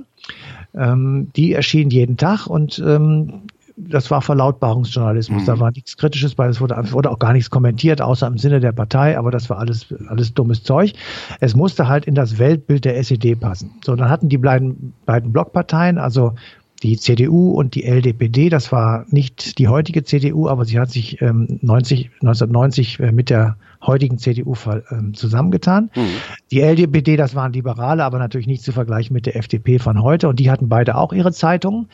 Ähm, 0.74 1.30
die 1.36 1.52
erschien 1.52 1.90
jeden 1.90 2.16
Tag 2.16 2.46
und 2.46 2.82
ähm, 2.84 3.42
das 3.88 4.10
war 4.10 4.22
Verlautbarungsjournalismus. 4.22 5.42
Mhm. 5.42 5.46
Da 5.46 5.60
war 5.60 5.70
nichts 5.70 5.96
Kritisches 5.96 6.34
bei. 6.34 6.46
Es 6.46 6.60
wurde, 6.60 6.76
wurde 6.92 7.10
auch 7.10 7.18
gar 7.18 7.32
nichts 7.32 7.50
kommentiert, 7.50 8.00
außer 8.00 8.26
im 8.26 8.38
Sinne 8.38 8.60
der 8.60 8.72
Partei. 8.72 9.18
Aber 9.18 9.30
das 9.30 9.50
war 9.50 9.58
alles, 9.58 9.86
alles 10.08 10.34
dummes 10.34 10.62
Zeug. 10.62 10.92
Es 11.40 11.54
musste 11.54 11.88
halt 11.88 12.06
in 12.06 12.14
das 12.14 12.38
Weltbild 12.38 12.84
der 12.84 12.96
SED 12.98 13.36
passen. 13.36 13.70
So, 13.84 13.96
dann 13.96 14.08
hatten 14.08 14.28
die 14.28 14.38
beiden, 14.38 14.94
beiden 15.06 15.32
Blockparteien, 15.32 15.98
also 15.98 16.34
die 16.82 16.96
CDU 16.96 17.52
und 17.52 17.74
die 17.74 17.84
LDPD, 17.84 18.48
das 18.48 18.72
war 18.72 19.06
nicht 19.08 19.58
die 19.58 19.68
heutige 19.68 20.02
CDU, 20.02 20.48
aber 20.48 20.64
sie 20.64 20.80
hat 20.80 20.90
sich 20.90 21.22
ähm, 21.22 21.60
90, 21.62 22.10
1990 22.20 22.98
äh, 22.98 23.12
mit 23.12 23.30
der 23.30 23.56
heutigen 23.86 24.18
CDU 24.18 24.54
ähm, 24.90 25.14
zusammengetan. 25.14 25.90
Mhm. 25.94 26.08
Die 26.50 26.60
LDPD, 26.60 27.16
das 27.16 27.34
waren 27.34 27.52
Liberale, 27.52 28.04
aber 28.04 28.18
natürlich 28.18 28.46
nicht 28.46 28.62
zu 28.62 28.72
vergleichen 28.72 29.14
mit 29.14 29.26
der 29.26 29.36
FDP 29.36 29.78
von 29.78 30.02
heute. 30.02 30.28
Und 30.28 30.40
die 30.40 30.50
hatten 30.50 30.68
beide 30.68 30.96
auch 30.96 31.12
ihre 31.12 31.32
Zeitungen. 31.32 31.88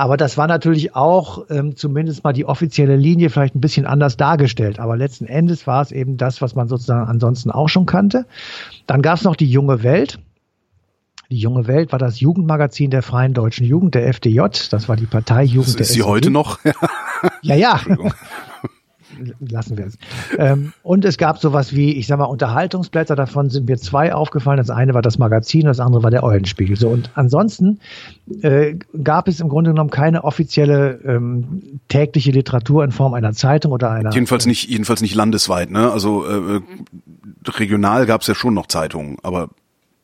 Aber 0.00 0.16
das 0.16 0.38
war 0.38 0.46
natürlich 0.46 0.96
auch 0.96 1.44
ähm, 1.50 1.76
zumindest 1.76 2.24
mal 2.24 2.32
die 2.32 2.46
offizielle 2.46 2.96
Linie 2.96 3.28
vielleicht 3.28 3.54
ein 3.54 3.60
bisschen 3.60 3.84
anders 3.84 4.16
dargestellt. 4.16 4.80
Aber 4.80 4.96
letzten 4.96 5.26
Endes 5.26 5.66
war 5.66 5.82
es 5.82 5.92
eben 5.92 6.16
das, 6.16 6.40
was 6.40 6.54
man 6.54 6.68
sozusagen 6.68 7.06
ansonsten 7.06 7.50
auch 7.50 7.68
schon 7.68 7.84
kannte. 7.84 8.24
Dann 8.86 9.02
gab 9.02 9.18
es 9.18 9.24
noch 9.24 9.36
die 9.36 9.50
junge 9.50 9.82
Welt. 9.82 10.18
Die 11.30 11.36
junge 11.36 11.66
Welt 11.66 11.92
war 11.92 11.98
das 11.98 12.18
Jugendmagazin 12.18 12.90
der 12.90 13.02
Freien 13.02 13.34
Deutschen 13.34 13.66
Jugend, 13.66 13.94
der 13.94 14.08
FDJ. 14.08 14.40
Das 14.70 14.88
war 14.88 14.96
die 14.96 15.04
Parteijugend 15.04 15.68
das 15.68 15.74
der 15.74 15.82
Ist 15.82 15.92
sie 15.92 16.02
heute 16.02 16.30
noch? 16.30 16.60
ja, 17.42 17.56
ja 17.56 17.80
lassen 19.40 19.76
wir 19.76 19.86
es. 19.86 19.98
Ähm, 20.38 20.72
und 20.82 21.04
es 21.04 21.18
gab 21.18 21.38
sowas 21.38 21.74
wie, 21.74 21.92
ich 21.92 22.06
sag 22.06 22.18
mal, 22.18 22.24
Unterhaltungsblätter, 22.24 23.16
davon 23.16 23.50
sind 23.50 23.68
mir 23.68 23.76
zwei 23.78 24.14
aufgefallen. 24.14 24.58
Das 24.58 24.70
eine 24.70 24.94
war 24.94 25.02
das 25.02 25.18
Magazin, 25.18 25.66
das 25.66 25.80
andere 25.80 26.02
war 26.02 26.10
der 26.10 26.22
Eulenspiegel. 26.24 26.76
So, 26.76 26.88
und 26.88 27.10
ansonsten 27.14 27.80
äh, 28.42 28.76
gab 29.02 29.28
es 29.28 29.40
im 29.40 29.48
Grunde 29.48 29.70
genommen 29.70 29.90
keine 29.90 30.24
offizielle 30.24 31.00
ähm, 31.04 31.80
tägliche 31.88 32.30
Literatur 32.30 32.84
in 32.84 32.92
Form 32.92 33.14
einer 33.14 33.32
Zeitung 33.32 33.72
oder 33.72 33.90
einer. 33.90 34.12
Jedenfalls 34.12 34.46
nicht, 34.46 34.68
jedenfalls 34.68 35.00
nicht 35.02 35.14
landesweit, 35.14 35.70
ne? 35.70 35.90
Also 35.90 36.24
äh, 36.26 36.60
regional 37.46 38.06
gab 38.06 38.22
es 38.22 38.26
ja 38.26 38.34
schon 38.34 38.54
noch 38.54 38.66
Zeitungen, 38.66 39.16
aber 39.22 39.50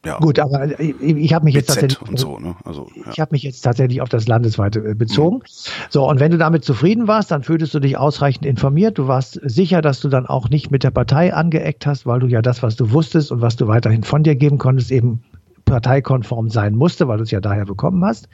ja. 0.06 0.18
Gut, 0.18 0.38
aber 0.38 0.78
ich, 0.78 0.94
ich 1.00 1.34
habe 1.34 1.44
mich 1.44 1.54
jetzt 1.54 1.66
tatsächlich 1.66 1.98
so, 2.14 2.38
ne? 2.38 2.54
also, 2.64 2.88
ja. 2.94 3.10
ich 3.12 3.18
habe 3.18 3.30
mich 3.32 3.42
jetzt 3.42 3.60
tatsächlich 3.60 4.00
auf 4.00 4.08
das 4.08 4.28
landesweite 4.28 4.78
äh, 4.78 4.94
bezogen. 4.94 5.38
Mhm. 5.38 5.42
So 5.90 6.08
und 6.08 6.20
wenn 6.20 6.30
du 6.30 6.38
damit 6.38 6.64
zufrieden 6.64 7.08
warst, 7.08 7.32
dann 7.32 7.42
fühltest 7.42 7.74
du 7.74 7.80
dich 7.80 7.96
ausreichend 7.98 8.46
informiert. 8.46 8.98
Du 8.98 9.08
warst 9.08 9.40
sicher, 9.42 9.82
dass 9.82 10.00
du 10.00 10.08
dann 10.08 10.26
auch 10.26 10.48
nicht 10.48 10.70
mit 10.70 10.84
der 10.84 10.92
Partei 10.92 11.34
angeeckt 11.34 11.86
hast, 11.86 12.06
weil 12.06 12.20
du 12.20 12.28
ja 12.28 12.40
das, 12.40 12.62
was 12.62 12.76
du 12.76 12.92
wusstest 12.92 13.32
und 13.32 13.40
was 13.40 13.56
du 13.56 13.66
weiterhin 13.66 14.04
von 14.04 14.22
dir 14.22 14.36
geben 14.36 14.58
konntest, 14.58 14.92
eben 14.92 15.24
parteikonform 15.64 16.48
sein 16.48 16.76
musste, 16.76 17.08
weil 17.08 17.18
du 17.18 17.24
es 17.24 17.32
ja 17.32 17.40
daher 17.40 17.64
bekommen 17.64 18.04
hast. 18.04 18.28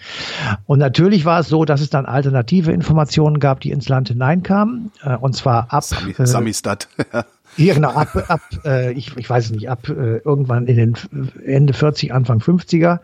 Und 0.66 0.78
natürlich 0.78 1.24
war 1.24 1.40
es 1.40 1.48
so, 1.48 1.64
dass 1.64 1.80
es 1.80 1.88
dann 1.88 2.04
alternative 2.04 2.70
Informationen 2.70 3.40
gab, 3.40 3.60
die 3.60 3.70
ins 3.70 3.88
Land 3.88 4.08
hineinkamen. 4.08 4.92
Äh, 5.02 5.16
und 5.16 5.34
zwar 5.34 5.72
ab 5.72 5.82
Sami, 5.82 6.14
äh, 6.18 6.26
Samistat. 6.26 6.88
Ja, 7.56 7.74
genau, 7.74 7.90
ab, 7.90 8.24
ab 8.28 8.40
äh, 8.64 8.92
ich, 8.92 9.16
ich 9.16 9.28
weiß 9.28 9.46
es 9.46 9.50
nicht, 9.50 9.68
ab 9.68 9.88
äh, 9.88 10.18
irgendwann 10.18 10.66
in 10.66 10.76
den 10.76 10.94
Ende 11.44 11.72
40, 11.72 12.12
Anfang 12.12 12.38
50er. 12.38 13.00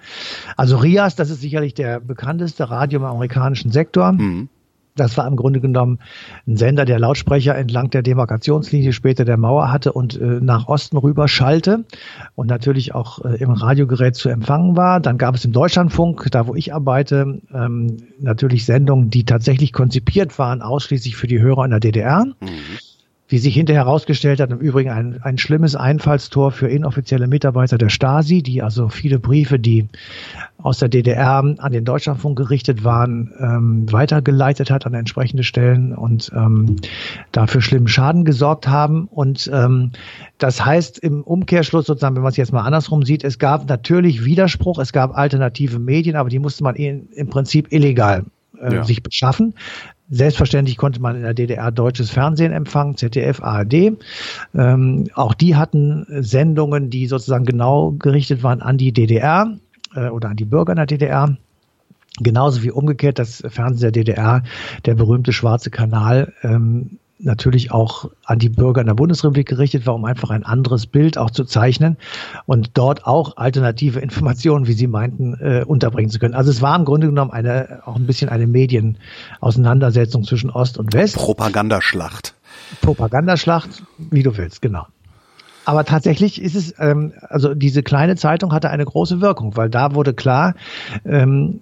Also 0.56 0.76
Rias, 0.78 1.16
das 1.16 1.30
ist 1.30 1.40
sicherlich 1.40 1.74
der 1.74 2.00
bekannteste 2.00 2.70
Radio 2.70 3.00
im 3.00 3.04
amerikanischen 3.04 3.70
Sektor. 3.70 4.12
Mhm. 4.12 4.48
Das 4.98 5.16
war 5.16 5.28
im 5.28 5.36
Grunde 5.36 5.60
genommen 5.60 6.00
ein 6.46 6.56
Sender, 6.56 6.84
der 6.84 6.98
Lautsprecher 6.98 7.54
entlang 7.54 7.90
der 7.90 8.02
Demarkationslinie 8.02 8.92
später 8.92 9.24
der 9.24 9.36
Mauer 9.36 9.70
hatte 9.70 9.92
und 9.92 10.20
äh, 10.20 10.40
nach 10.40 10.66
Osten 10.66 10.96
rüber 10.96 11.28
schallte 11.28 11.84
und 12.34 12.48
natürlich 12.48 12.94
auch 12.94 13.24
äh, 13.24 13.36
im 13.36 13.52
Radiogerät 13.52 14.16
zu 14.16 14.28
empfangen 14.28 14.76
war. 14.76 14.98
Dann 14.98 15.16
gab 15.16 15.36
es 15.36 15.44
im 15.44 15.52
Deutschlandfunk, 15.52 16.26
da 16.32 16.48
wo 16.48 16.54
ich 16.56 16.74
arbeite, 16.74 17.40
ähm, 17.54 17.98
natürlich 18.18 18.64
Sendungen, 18.64 19.08
die 19.10 19.24
tatsächlich 19.24 19.72
konzipiert 19.72 20.38
waren, 20.38 20.62
ausschließlich 20.62 21.16
für 21.16 21.28
die 21.28 21.40
Hörer 21.40 21.64
in 21.64 21.70
der 21.70 21.80
DDR. 21.80 22.24
Mhm 22.24 22.78
wie 23.28 23.38
sich 23.38 23.54
hinterher 23.54 23.84
herausgestellt 23.84 24.40
hat, 24.40 24.50
im 24.50 24.58
Übrigen 24.58 24.90
ein, 24.90 25.20
ein 25.22 25.36
schlimmes 25.36 25.76
Einfallstor 25.76 26.50
für 26.50 26.66
inoffizielle 26.66 27.26
Mitarbeiter 27.26 27.76
der 27.76 27.90
Stasi, 27.90 28.42
die 28.42 28.62
also 28.62 28.88
viele 28.88 29.18
Briefe, 29.18 29.58
die 29.58 29.86
aus 30.56 30.78
der 30.78 30.88
DDR 30.88 31.44
an 31.58 31.72
den 31.72 31.84
Deutschlandfunk 31.84 32.38
gerichtet 32.38 32.84
waren, 32.84 33.32
ähm, 33.38 33.92
weitergeleitet 33.92 34.70
hat 34.70 34.86
an 34.86 34.94
entsprechende 34.94 35.44
Stellen 35.44 35.94
und 35.94 36.32
ähm, 36.34 36.76
dafür 37.30 37.60
schlimmen 37.60 37.86
Schaden 37.86 38.24
gesorgt 38.24 38.66
haben. 38.66 39.08
Und 39.08 39.48
ähm, 39.52 39.92
das 40.38 40.64
heißt 40.64 40.98
im 40.98 41.22
Umkehrschluss 41.22 41.86
sozusagen, 41.86 42.16
wenn 42.16 42.22
man 42.22 42.30
es 42.30 42.38
jetzt 42.38 42.52
mal 42.52 42.62
andersrum 42.62 43.02
sieht, 43.04 43.24
es 43.24 43.38
gab 43.38 43.68
natürlich 43.68 44.24
Widerspruch, 44.24 44.78
es 44.78 44.92
gab 44.92 45.16
alternative 45.16 45.78
Medien, 45.78 46.16
aber 46.16 46.30
die 46.30 46.38
musste 46.38 46.64
man 46.64 46.76
in, 46.76 47.08
im 47.12 47.28
Prinzip 47.28 47.72
illegal 47.72 48.24
äh, 48.60 48.74
ja. 48.74 48.84
sich 48.84 49.02
beschaffen. 49.02 49.54
Selbstverständlich 50.10 50.78
konnte 50.78 51.00
man 51.00 51.16
in 51.16 51.22
der 51.22 51.34
DDR 51.34 51.70
deutsches 51.70 52.10
Fernsehen 52.10 52.52
empfangen, 52.52 52.96
ZDF, 52.96 53.42
ARD. 53.42 53.98
Ähm, 54.54 55.08
auch 55.14 55.34
die 55.34 55.56
hatten 55.56 56.06
Sendungen, 56.08 56.88
die 56.88 57.06
sozusagen 57.06 57.44
genau 57.44 57.92
gerichtet 57.92 58.42
waren 58.42 58.62
an 58.62 58.78
die 58.78 58.92
DDR 58.92 59.58
äh, 59.94 60.08
oder 60.08 60.30
an 60.30 60.36
die 60.36 60.46
Bürger 60.46 60.72
in 60.72 60.76
der 60.76 60.86
DDR. 60.86 61.36
Genauso 62.20 62.62
wie 62.62 62.70
umgekehrt 62.70 63.18
das 63.18 63.42
Fernsehen 63.48 63.92
der 63.92 64.04
DDR, 64.04 64.42
der 64.86 64.94
berühmte 64.94 65.32
schwarze 65.32 65.70
Kanal, 65.70 66.32
ähm, 66.42 66.98
natürlich 67.18 67.72
auch 67.72 68.10
an 68.24 68.38
die 68.38 68.48
Bürger 68.48 68.80
in 68.80 68.86
der 68.86 68.94
Bundesrepublik 68.94 69.48
gerichtet 69.48 69.86
war, 69.86 69.94
um 69.94 70.04
einfach 70.04 70.30
ein 70.30 70.44
anderes 70.44 70.86
Bild 70.86 71.18
auch 71.18 71.30
zu 71.30 71.44
zeichnen 71.44 71.96
und 72.46 72.70
dort 72.74 73.06
auch 73.06 73.36
alternative 73.36 74.00
Informationen, 74.00 74.66
wie 74.66 74.72
Sie 74.72 74.86
meinten, 74.86 75.34
äh, 75.34 75.64
unterbringen 75.66 76.10
zu 76.10 76.18
können. 76.18 76.34
Also 76.34 76.50
es 76.50 76.62
war 76.62 76.76
im 76.76 76.84
Grunde 76.84 77.08
genommen 77.08 77.30
eine 77.30 77.82
auch 77.84 77.96
ein 77.96 78.06
bisschen 78.06 78.28
eine 78.28 78.46
Medienauseinandersetzung 78.46 80.24
zwischen 80.24 80.50
Ost 80.50 80.78
und 80.78 80.92
West. 80.92 81.16
Propagandaschlacht. 81.16 82.34
Propagandaschlacht, 82.80 83.82
wie 83.98 84.22
du 84.22 84.36
willst, 84.36 84.62
genau. 84.62 84.86
Aber 85.64 85.84
tatsächlich 85.84 86.40
ist 86.40 86.54
es, 86.54 86.74
ähm, 86.78 87.12
also 87.28 87.54
diese 87.54 87.82
kleine 87.82 88.16
Zeitung 88.16 88.52
hatte 88.52 88.70
eine 88.70 88.84
große 88.84 89.20
Wirkung, 89.20 89.56
weil 89.56 89.68
da 89.68 89.94
wurde 89.94 90.14
klar, 90.14 90.54
ähm, 91.04 91.60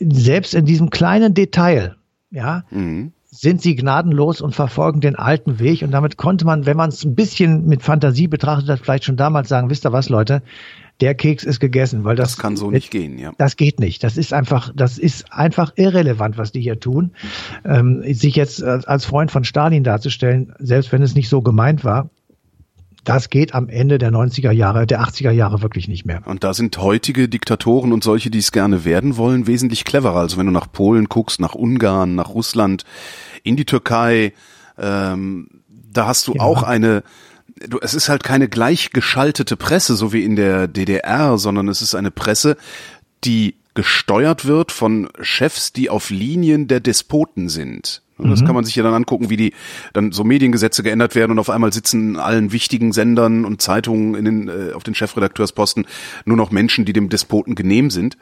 selbst 0.00 0.54
in 0.54 0.64
diesem 0.64 0.90
kleinen 0.90 1.34
Detail, 1.34 1.96
ja, 2.30 2.64
mhm. 2.70 3.12
Sind 3.34 3.62
sie 3.62 3.74
gnadenlos 3.74 4.42
und 4.42 4.54
verfolgen 4.54 5.00
den 5.00 5.16
alten 5.16 5.58
Weg. 5.58 5.80
Und 5.80 5.90
damit 5.90 6.18
konnte 6.18 6.44
man, 6.44 6.66
wenn 6.66 6.76
man 6.76 6.90
es 6.90 7.02
ein 7.02 7.14
bisschen 7.14 7.66
mit 7.66 7.82
Fantasie 7.82 8.28
betrachtet 8.28 8.68
hat, 8.68 8.80
vielleicht 8.80 9.04
schon 9.04 9.16
damals 9.16 9.48
sagen, 9.48 9.70
wisst 9.70 9.86
ihr 9.86 9.92
was, 9.92 10.10
Leute, 10.10 10.42
der 11.00 11.14
Keks 11.14 11.42
ist 11.42 11.58
gegessen, 11.58 12.04
weil 12.04 12.14
das, 12.14 12.32
das 12.32 12.38
kann 12.38 12.56
so 12.56 12.70
nicht 12.70 12.90
gehen, 12.90 13.18
ja. 13.18 13.32
Das 13.38 13.56
geht 13.56 13.80
nicht. 13.80 14.04
Das 14.04 14.18
ist 14.18 14.34
einfach, 14.34 14.70
das 14.76 14.98
ist 14.98 15.32
einfach 15.32 15.72
irrelevant, 15.76 16.36
was 16.36 16.52
die 16.52 16.60
hier 16.60 16.78
tun. 16.78 17.12
Ähm, 17.64 18.02
sich 18.12 18.36
jetzt 18.36 18.62
als 18.62 19.06
Freund 19.06 19.30
von 19.30 19.44
Stalin 19.44 19.82
darzustellen, 19.82 20.52
selbst 20.58 20.92
wenn 20.92 21.00
es 21.00 21.14
nicht 21.14 21.30
so 21.30 21.40
gemeint 21.40 21.84
war, 21.84 22.10
das 23.04 23.30
geht 23.30 23.54
am 23.54 23.68
Ende 23.68 23.98
der 23.98 24.12
90er 24.12 24.52
Jahre, 24.52 24.86
der 24.86 25.02
80er 25.02 25.30
Jahre 25.30 25.62
wirklich 25.62 25.88
nicht 25.88 26.04
mehr. 26.04 26.22
Und 26.24 26.44
da 26.44 26.54
sind 26.54 26.78
heutige 26.78 27.28
Diktatoren 27.28 27.92
und 27.92 28.04
solche, 28.04 28.30
die 28.30 28.38
es 28.38 28.52
gerne 28.52 28.84
werden 28.84 29.16
wollen, 29.16 29.46
wesentlich 29.46 29.84
cleverer. 29.84 30.20
Also 30.20 30.36
wenn 30.36 30.46
du 30.46 30.52
nach 30.52 30.70
Polen 30.70 31.06
guckst, 31.06 31.40
nach 31.40 31.54
Ungarn, 31.54 32.14
nach 32.14 32.28
Russland, 32.28 32.84
in 33.42 33.56
die 33.56 33.64
Türkei, 33.64 34.32
ähm, 34.78 35.48
da 35.68 36.06
hast 36.06 36.28
du 36.28 36.34
ja. 36.34 36.42
auch 36.42 36.62
eine, 36.62 37.02
du, 37.68 37.78
es 37.80 37.94
ist 37.94 38.08
halt 38.08 38.22
keine 38.22 38.48
gleichgeschaltete 38.48 39.56
Presse, 39.56 39.96
so 39.96 40.12
wie 40.12 40.24
in 40.24 40.36
der 40.36 40.68
DDR, 40.68 41.38
sondern 41.38 41.68
es 41.68 41.82
ist 41.82 41.94
eine 41.96 42.12
Presse, 42.12 42.56
die 43.24 43.56
gesteuert 43.74 44.44
wird 44.44 44.72
von 44.72 45.08
Chefs, 45.20 45.72
die 45.72 45.90
auf 45.90 46.10
Linien 46.10 46.68
der 46.68 46.80
Despoten 46.80 47.48
sind. 47.48 48.02
Und 48.18 48.30
das 48.30 48.42
mhm. 48.42 48.46
kann 48.46 48.54
man 48.54 48.64
sich 48.64 48.76
ja 48.76 48.82
dann 48.82 48.94
angucken, 48.94 49.30
wie 49.30 49.36
die 49.36 49.52
dann 49.92 50.12
so 50.12 50.22
Mediengesetze 50.22 50.82
geändert 50.82 51.14
werden 51.14 51.32
und 51.32 51.38
auf 51.38 51.50
einmal 51.50 51.72
sitzen 51.72 52.10
in 52.10 52.16
allen 52.16 52.52
wichtigen 52.52 52.92
Sendern 52.92 53.44
und 53.44 53.60
Zeitungen 53.60 54.14
in 54.14 54.24
den, 54.24 54.48
äh, 54.48 54.72
auf 54.74 54.84
den 54.84 54.94
Chefredakteursposten 54.94 55.86
nur 56.24 56.36
noch 56.36 56.50
Menschen, 56.50 56.84
die 56.84 56.92
dem 56.92 57.08
Despoten 57.08 57.54
genehm 57.54 57.90
sind. 57.90 58.16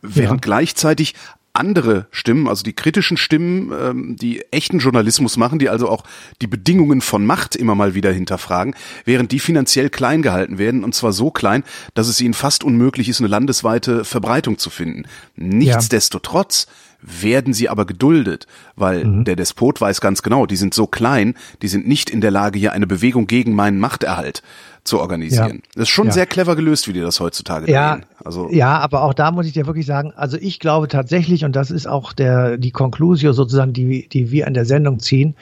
Während 0.00 0.44
ja. 0.44 0.48
gleichzeitig 0.48 1.14
andere 1.54 2.06
Stimmen, 2.10 2.48
also 2.48 2.62
die 2.62 2.72
kritischen 2.72 3.16
Stimmen, 3.16 3.72
ähm, 3.78 4.16
die 4.16 4.42
echten 4.50 4.78
Journalismus 4.78 5.36
machen, 5.36 5.58
die 5.58 5.68
also 5.68 5.88
auch 5.88 6.04
die 6.40 6.46
Bedingungen 6.46 7.00
von 7.00 7.26
Macht 7.26 7.56
immer 7.56 7.74
mal 7.74 7.94
wieder 7.94 8.12
hinterfragen, 8.12 8.74
während 9.04 9.32
die 9.32 9.38
finanziell 9.38 9.90
klein 9.90 10.22
gehalten 10.22 10.58
werden 10.58 10.82
und 10.82 10.94
zwar 10.94 11.12
so 11.12 11.30
klein, 11.30 11.62
dass 11.94 12.08
es 12.08 12.20
ihnen 12.20 12.34
fast 12.34 12.64
unmöglich 12.64 13.08
ist, 13.08 13.20
eine 13.20 13.28
landesweite 13.28 14.04
Verbreitung 14.04 14.58
zu 14.58 14.70
finden. 14.70 15.04
Nichtsdestotrotz 15.36 16.68
werden 17.02 17.52
sie 17.52 17.68
aber 17.68 17.84
geduldet, 17.84 18.46
weil 18.76 19.04
mhm. 19.04 19.24
der 19.24 19.36
Despot 19.36 19.80
weiß 19.80 20.00
ganz 20.00 20.22
genau, 20.22 20.46
die 20.46 20.56
sind 20.56 20.72
so 20.72 20.86
klein, 20.86 21.34
die 21.60 21.68
sind 21.68 21.86
nicht 21.86 22.10
in 22.10 22.20
der 22.20 22.30
Lage, 22.30 22.58
hier 22.58 22.72
eine 22.72 22.86
Bewegung 22.86 23.26
gegen 23.26 23.54
meinen 23.54 23.80
Machterhalt 23.80 24.42
zu 24.84 24.98
organisieren. 24.98 25.56
Ja. 25.56 25.70
Das 25.74 25.82
ist 25.82 25.90
schon 25.90 26.06
ja. 26.06 26.12
sehr 26.12 26.26
clever 26.26 26.56
gelöst, 26.56 26.88
wie 26.88 26.92
die 26.92 27.00
das 27.00 27.20
heutzutage 27.20 27.70
ja. 27.70 28.00
Also 28.24 28.48
ja, 28.50 28.78
aber 28.78 29.02
auch 29.02 29.14
da 29.14 29.30
muss 29.30 29.46
ich 29.46 29.52
dir 29.52 29.66
wirklich 29.66 29.86
sagen, 29.86 30.12
also 30.14 30.36
ich 30.40 30.60
glaube 30.60 30.88
tatsächlich, 30.88 31.44
und 31.44 31.56
das 31.56 31.70
ist 31.70 31.86
auch 31.86 32.12
der 32.12 32.56
die 32.56 32.70
Conclusio 32.70 33.32
sozusagen, 33.32 33.72
die 33.72 34.08
die 34.08 34.30
wir 34.30 34.46
an 34.46 34.54
der 34.54 34.64
Sendung 34.64 34.98
ziehen, 35.00 35.34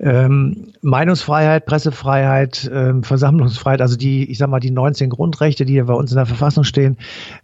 ähm, 0.00 0.72
Meinungsfreiheit, 0.82 1.66
Pressefreiheit, 1.66 2.70
ähm, 2.72 3.02
Versammlungsfreiheit, 3.02 3.80
also 3.80 3.96
die, 3.96 4.28
ich 4.30 4.38
sag 4.38 4.50
mal, 4.50 4.60
die 4.60 4.70
19 4.70 5.10
Grundrechte, 5.10 5.64
die 5.64 5.80
bei 5.82 5.94
uns 5.94 6.10
in 6.10 6.16
der 6.16 6.26
Verfassung 6.26 6.64
stehen, 6.64 6.96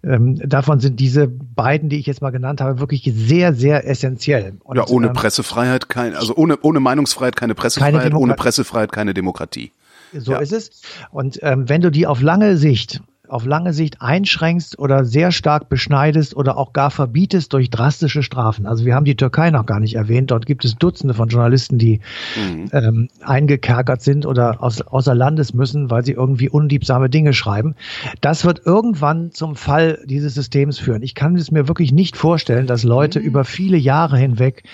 ähm, 0.05 0.37
davon 0.49 0.81
sind 0.81 0.99
diese 0.99 1.29
beiden, 1.29 1.89
die 1.89 1.99
ich 1.99 2.07
jetzt 2.07 2.23
mal 2.23 2.31
genannt 2.31 2.61
habe, 2.61 2.81
wirklich 2.81 3.11
sehr, 3.15 3.55
sehr 3.55 3.89
essentiell. 3.89 4.55
Und, 4.65 4.77
ja, 4.77 4.87
ohne 4.89 5.09
ähm, 5.09 5.13
Pressefreiheit 5.13 5.89
kein, 5.89 6.15
also 6.15 6.35
ohne 6.35 6.59
ohne 6.63 6.81
Meinungsfreiheit 6.81 7.37
keine 7.37 7.55
Pressefreiheit, 7.55 8.03
keine 8.03 8.19
ohne 8.19 8.35
Pressefreiheit 8.35 8.93
keine 8.93 9.15
Demokratie. 9.15 9.73
So 10.13 10.33
ja. 10.33 10.39
ist 10.39 10.53
es. 10.53 10.83
Und 11.11 11.39
ähm, 11.43 11.69
wenn 11.69 11.81
du 11.81 11.91
die 11.91 12.07
auf 12.07 12.21
lange 12.21 12.57
Sicht 12.57 13.03
auf 13.33 13.47
lange 13.47 13.73
Sicht 13.73 14.03
einschränkst 14.03 14.79
oder 14.79 15.07
sehr 15.07 15.33
stark 15.33 15.71
beschneidest 15.71 16.37
oder 16.37 16.59
auch 16.59 16.75
gar 16.75 16.91
verbietest 16.91 17.55
durch 17.55 17.71
drastische 17.71 18.23
Strafen. 18.23 18.67
Also 18.67 18.85
wir 18.85 18.95
haben 18.95 19.07
die 19.07 19.17
Türkei 19.17 19.51
noch 19.51 19.65
gar 19.65 19.81
nicht 19.81 19.95
erwähnt. 19.95 20.31
Dort 20.31 20.45
gibt 20.45 20.67
es 20.67 20.75
Dutzende 20.75 21.15
von 21.15 21.31
Journalisten, 21.31 21.79
die 21.79 22.01
mhm. 22.37 22.69
ähm, 22.73 23.09
eingekerkert 23.23 24.03
sind 24.03 24.27
oder 24.27 24.63
aus, 24.63 24.83
außer 24.83 25.15
Landes 25.15 25.55
müssen, 25.55 25.91
weil 25.91 26.05
sie 26.05 26.13
irgendwie 26.13 26.51
unliebsame 26.51 27.09
Dinge 27.09 27.33
schreiben. 27.33 27.75
Das 28.21 28.45
wird 28.45 28.67
irgendwann 28.67 29.31
zum 29.33 29.57
Fall 29.57 30.01
dieses 30.05 30.35
Systems 30.35 30.79
führen. 30.79 31.03
Ich 31.03 31.15
kann 31.15 31.35
es 31.35 31.51
mir 31.51 31.69
wirklich 31.69 31.91
nicht 31.91 32.19
vorstellen, 32.19 32.67
dass 32.67 32.85
Leute 32.85 33.19
mhm. 33.19 33.25
über 33.25 33.45
viele 33.45 33.79
Jahre 33.79 34.19
hinweg 34.19 34.65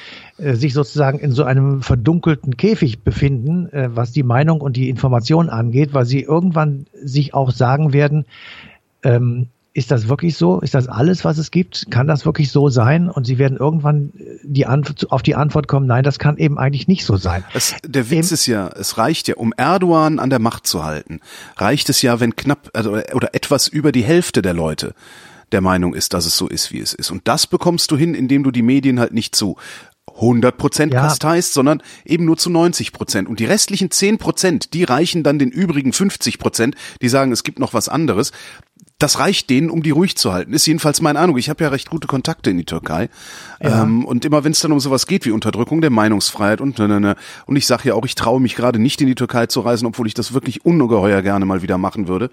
sich 0.55 0.73
sozusagen 0.73 1.19
in 1.19 1.33
so 1.33 1.45
einem 1.45 1.83
verdunkelten 1.83 2.57
Käfig 2.57 3.03
befinden, 3.03 3.69
äh, 3.73 3.89
was 3.95 4.13
die 4.13 4.23
Meinung 4.23 4.61
und 4.61 4.77
die 4.77 4.89
Information 4.89 5.51
angeht, 5.51 5.95
weil 5.95 6.07
sie 6.07 6.23
irgendwann 6.23 6.87
sich 7.03 7.35
auch 7.35 7.51
sagen 7.51 7.93
werden, 7.93 8.25
ähm, 9.03 9.49
ist 9.75 9.91
das 9.93 10.09
wirklich 10.09 10.37
so? 10.37 10.61
Ist 10.61 10.75
das 10.75 10.89
alles, 10.89 11.25
was 11.25 11.39
es 11.39 11.51
gibt? 11.51 11.87
Kann 11.91 12.09
das 12.09 12.25
wirklich 12.25 12.51
so 12.51 12.69
sein? 12.69 13.09
Und 13.09 13.27
sie 13.27 13.39
werden 13.39 13.57
irgendwann 13.59 14.13
äh, 14.19 14.39
die 14.43 14.67
auf 14.67 15.23
die 15.23 15.35
Antwort 15.35 15.69
kommen, 15.69 15.87
nein, 15.87 16.03
das 16.03 16.19
kann 16.19 16.37
eben 16.37 16.59
eigentlich 16.59 16.89
nicht 16.89 17.05
so 17.05 17.17
sein. 17.17 17.45
Es, 17.55 17.75
der 17.85 18.11
Witz 18.11 18.29
Dem, 18.29 18.35
ist 18.35 18.47
ja, 18.47 18.69
es 18.69 18.99
reicht 18.99 19.29
ja, 19.29 19.37
um 19.37 19.53
Erdogan 19.57 20.19
an 20.19 20.31
der 20.31 20.41
Macht 20.41 20.67
zu 20.67 20.85
halten, 20.85 21.21
reicht 21.57 21.89
es 21.89 22.03
ja, 22.03 22.21
wenn 22.21 22.37
knapp 22.37 22.71
also, 22.75 22.93
oder 23.15 23.35
etwas 23.35 23.69
über 23.69 23.93
die 23.93 24.03
Hälfte 24.03 24.43
der 24.43 24.55
Leute 24.55 24.95
der 25.53 25.61
Meinung 25.61 25.95
ist, 25.95 26.13
dass 26.13 26.27
es 26.27 26.37
so 26.37 26.49
ist, 26.49 26.73
wie 26.73 26.81
es 26.81 26.93
ist. 26.93 27.11
Und 27.11 27.27
das 27.27 27.47
bekommst 27.47 27.91
du 27.91 27.97
hin, 27.97 28.15
indem 28.15 28.43
du 28.43 28.51
die 28.51 28.63
Medien 28.63 29.01
halt 29.01 29.15
nicht 29.15 29.35
zu 29.35 29.57
100 30.21 30.57
Prozent 30.57 30.93
ja. 30.93 31.17
heißt, 31.23 31.53
sondern 31.53 31.83
eben 32.05 32.25
nur 32.25 32.37
zu 32.37 32.51
90 32.51 32.93
Prozent. 32.93 33.29
Und 33.29 33.41
die 33.41 33.45
restlichen 33.45 33.91
10 33.91 34.19
Prozent, 34.19 34.75
die 34.75 34.85
reichen 34.85 35.23
dann 35.23 35.39
den 35.39 35.51
übrigen 35.51 35.93
50 35.93 36.39
Prozent, 36.39 36.75
die 37.01 37.09
sagen, 37.09 37.33
es 37.33 37.45
gibt 37.45 37.59
noch 37.59 37.75
was 37.75 37.89
anderes. 37.89 38.33
Das 38.99 39.21
reicht 39.21 39.49
denen, 39.49 39.71
um 39.71 39.85
die 39.85 39.91
ruhig 39.91 40.17
zu 40.17 40.33
halten. 40.33 40.53
Ist 40.53 40.67
jedenfalls 40.67 41.01
meine 41.01 41.21
Ahnung. 41.21 41.39
Ich 41.39 41.49
habe 41.49 41.63
ja 41.63 41.71
recht 41.71 41.89
gute 41.89 42.09
Kontakte 42.09 42.51
in 42.51 42.59
die 42.59 42.65
Türkei. 42.65 43.09
Ja. 43.63 43.83
Ähm, 43.83 44.05
und 44.05 44.25
immer 44.25 44.43
wenn 44.43 44.51
es 44.51 44.61
dann 44.61 44.73
um 44.73 44.81
sowas 44.81 45.07
geht 45.07 45.25
wie 45.25 45.31
Unterdrückung 45.31 45.81
der 45.81 45.91
Meinungsfreiheit 45.91 46.61
und 46.61 46.79
ne, 46.79 46.89
ne, 46.89 47.01
ne. 47.01 47.17
Und 47.47 47.55
ich 47.55 47.67
sage 47.67 47.89
ja 47.89 47.95
auch, 47.95 48.05
ich 48.05 48.17
traue 48.17 48.41
mich 48.41 48.57
gerade 48.57 48.81
nicht 48.81 49.01
in 49.01 49.07
die 49.07 49.15
Türkei 49.15 49.47
zu 49.47 49.61
reisen, 49.61 49.87
obwohl 49.87 50.09
ich 50.09 50.15
das 50.15 50.35
wirklich 50.35 50.65
ungeheuer 50.65 51.23
gerne 51.23 51.47
mal 51.47 51.63
wieder 51.63 51.79
machen 51.79 52.09
würde. 52.09 52.31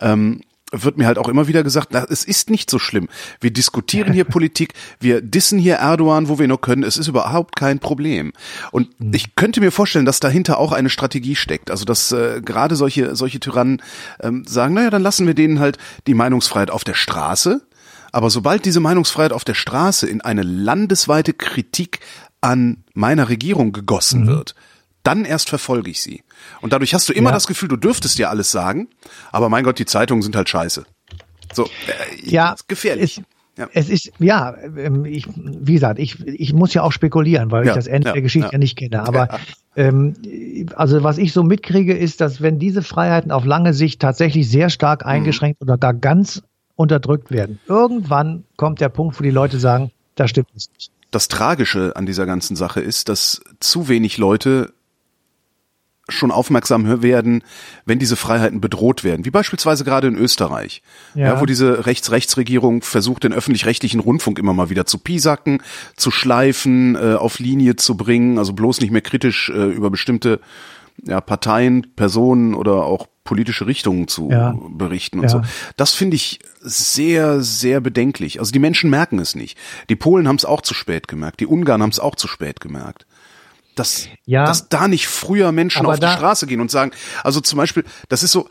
Ähm, 0.00 0.40
wird 0.82 0.98
mir 0.98 1.06
halt 1.06 1.18
auch 1.18 1.28
immer 1.28 1.48
wieder 1.48 1.62
gesagt, 1.62 1.88
na, 1.92 2.04
es 2.08 2.24
ist 2.24 2.50
nicht 2.50 2.70
so 2.70 2.78
schlimm. 2.78 3.08
Wir 3.40 3.50
diskutieren 3.52 4.12
hier 4.12 4.24
Politik, 4.24 4.74
wir 5.00 5.20
dissen 5.20 5.58
hier 5.58 5.76
Erdogan, 5.76 6.28
wo 6.28 6.38
wir 6.38 6.48
nur 6.48 6.60
können. 6.60 6.82
Es 6.82 6.96
ist 6.96 7.08
überhaupt 7.08 7.56
kein 7.56 7.78
Problem. 7.78 8.32
Und 8.72 8.88
mhm. 9.00 9.14
ich 9.14 9.36
könnte 9.36 9.60
mir 9.60 9.70
vorstellen, 9.70 10.04
dass 10.04 10.20
dahinter 10.20 10.58
auch 10.58 10.72
eine 10.72 10.90
Strategie 10.90 11.36
steckt. 11.36 11.70
Also 11.70 11.84
dass 11.84 12.12
äh, 12.12 12.40
gerade 12.42 12.76
solche 12.76 13.14
solche 13.14 13.40
Tyrannen 13.40 13.82
ähm, 14.20 14.44
sagen, 14.46 14.74
naja, 14.74 14.90
dann 14.90 15.02
lassen 15.02 15.26
wir 15.26 15.34
denen 15.34 15.60
halt 15.60 15.78
die 16.06 16.14
Meinungsfreiheit 16.14 16.70
auf 16.70 16.84
der 16.84 16.94
Straße. 16.94 17.62
Aber 18.12 18.30
sobald 18.30 18.64
diese 18.64 18.80
Meinungsfreiheit 18.80 19.32
auf 19.32 19.44
der 19.44 19.54
Straße 19.54 20.08
in 20.08 20.20
eine 20.20 20.42
landesweite 20.42 21.32
Kritik 21.32 22.00
an 22.40 22.84
meiner 22.92 23.28
Regierung 23.28 23.72
gegossen 23.72 24.22
mhm. 24.22 24.26
wird, 24.28 24.54
dann 25.04 25.24
erst 25.24 25.50
verfolge 25.50 25.90
ich 25.90 26.00
sie. 26.00 26.23
Und 26.60 26.72
dadurch 26.72 26.94
hast 26.94 27.08
du 27.08 27.12
immer 27.12 27.30
ja. 27.30 27.34
das 27.34 27.46
Gefühl, 27.46 27.68
du 27.68 27.76
dürftest 27.76 28.18
ja 28.18 28.30
alles 28.30 28.50
sagen, 28.50 28.88
aber 29.32 29.48
mein 29.48 29.64
Gott, 29.64 29.78
die 29.78 29.86
Zeitungen 29.86 30.22
sind 30.22 30.36
halt 30.36 30.48
scheiße. 30.48 30.84
So, 31.52 31.64
äh, 31.64 31.68
ja, 32.22 32.54
gefährlich. 32.68 33.18
Es, 33.18 33.24
ja. 33.56 33.68
Es 33.72 33.88
ist, 33.88 34.10
ja, 34.18 34.56
ähm, 34.76 35.04
ich, 35.04 35.26
wie 35.36 35.74
gesagt, 35.74 36.00
ich, 36.00 36.20
ich 36.26 36.52
muss 36.52 36.74
ja 36.74 36.82
auch 36.82 36.90
spekulieren, 36.90 37.52
weil 37.52 37.64
ja, 37.64 37.70
ich 37.70 37.76
das 37.76 37.86
Ende 37.86 38.08
ja, 38.08 38.12
der 38.14 38.22
Geschichte 38.22 38.50
ja. 38.52 38.58
nicht 38.58 38.76
kenne. 38.76 39.06
Aber 39.06 39.38
ähm, 39.76 40.14
also 40.74 41.02
was 41.04 41.18
ich 41.18 41.32
so 41.32 41.44
mitkriege, 41.44 41.94
ist, 41.94 42.20
dass 42.20 42.40
wenn 42.42 42.58
diese 42.58 42.82
Freiheiten 42.82 43.30
auf 43.30 43.44
lange 43.44 43.72
Sicht 43.72 44.00
tatsächlich 44.00 44.48
sehr 44.48 44.70
stark 44.70 45.02
mhm. 45.02 45.10
eingeschränkt 45.10 45.60
mhm. 45.60 45.68
oder 45.68 45.78
gar 45.78 45.94
ganz 45.94 46.42
unterdrückt 46.74 47.30
werden, 47.30 47.60
irgendwann 47.68 48.44
kommt 48.56 48.80
der 48.80 48.88
Punkt, 48.88 49.18
wo 49.18 49.22
die 49.22 49.30
Leute 49.30 49.58
sagen, 49.58 49.92
da 50.16 50.26
stimmt 50.26 50.48
es 50.56 50.68
nicht. 50.72 50.90
Das 51.12 51.28
Tragische 51.28 51.94
an 51.94 52.06
dieser 52.06 52.26
ganzen 52.26 52.56
Sache 52.56 52.80
ist, 52.80 53.08
dass 53.08 53.40
zu 53.60 53.86
wenig 53.86 54.18
Leute 54.18 54.73
schon 56.08 56.30
aufmerksam 56.30 57.02
werden, 57.02 57.42
wenn 57.86 57.98
diese 57.98 58.16
Freiheiten 58.16 58.60
bedroht 58.60 59.04
werden, 59.04 59.24
wie 59.24 59.30
beispielsweise 59.30 59.84
gerade 59.84 60.06
in 60.06 60.16
Österreich, 60.16 60.82
ja. 61.14 61.28
ja 61.28 61.40
wo 61.40 61.46
diese 61.46 61.86
Rechts-Rechts-Regierung 61.86 62.82
versucht, 62.82 63.24
den 63.24 63.32
öffentlich-rechtlichen 63.32 64.00
Rundfunk 64.00 64.38
immer 64.38 64.52
mal 64.52 64.68
wieder 64.68 64.84
zu 64.84 64.98
piesacken, 64.98 65.62
zu 65.96 66.10
schleifen, 66.10 66.94
äh, 66.96 67.14
auf 67.14 67.38
Linie 67.38 67.76
zu 67.76 67.96
bringen, 67.96 68.38
also 68.38 68.52
bloß 68.52 68.80
nicht 68.80 68.90
mehr 68.90 69.00
kritisch 69.00 69.48
äh, 69.48 69.70
über 69.70 69.90
bestimmte 69.90 70.40
ja, 71.02 71.20
Parteien, 71.20 71.86
Personen 71.96 72.54
oder 72.54 72.84
auch 72.84 73.08
politische 73.24 73.66
Richtungen 73.66 74.06
zu 74.06 74.30
ja. 74.30 74.54
berichten 74.68 75.18
und 75.20 75.24
ja. 75.24 75.30
so. 75.30 75.42
Das 75.78 75.94
finde 75.94 76.16
ich 76.16 76.40
sehr, 76.60 77.40
sehr 77.40 77.80
bedenklich. 77.80 78.38
Also 78.38 78.52
die 78.52 78.58
Menschen 78.58 78.90
merken 78.90 79.18
es 79.18 79.34
nicht. 79.34 79.56
Die 79.88 79.96
Polen 79.96 80.28
haben 80.28 80.36
es 80.36 80.44
auch 80.44 80.60
zu 80.60 80.74
spät 80.74 81.08
gemerkt, 81.08 81.40
die 81.40 81.46
Ungarn 81.46 81.82
haben 81.82 81.90
es 81.90 81.98
auch 81.98 82.14
zu 82.14 82.28
spät 82.28 82.60
gemerkt 82.60 83.06
dass, 83.74 84.08
ja, 84.24 84.44
dass 84.44 84.68
da 84.68 84.88
nicht 84.88 85.08
früher 85.08 85.52
Menschen 85.52 85.86
auf 85.86 85.98
die 85.98 86.06
Straße 86.06 86.46
gehen 86.46 86.60
und 86.60 86.70
sagen, 86.70 86.92
also 87.22 87.40
zum 87.40 87.56
Beispiel, 87.56 87.84
das 88.08 88.22
ist 88.22 88.32
so, 88.32 88.48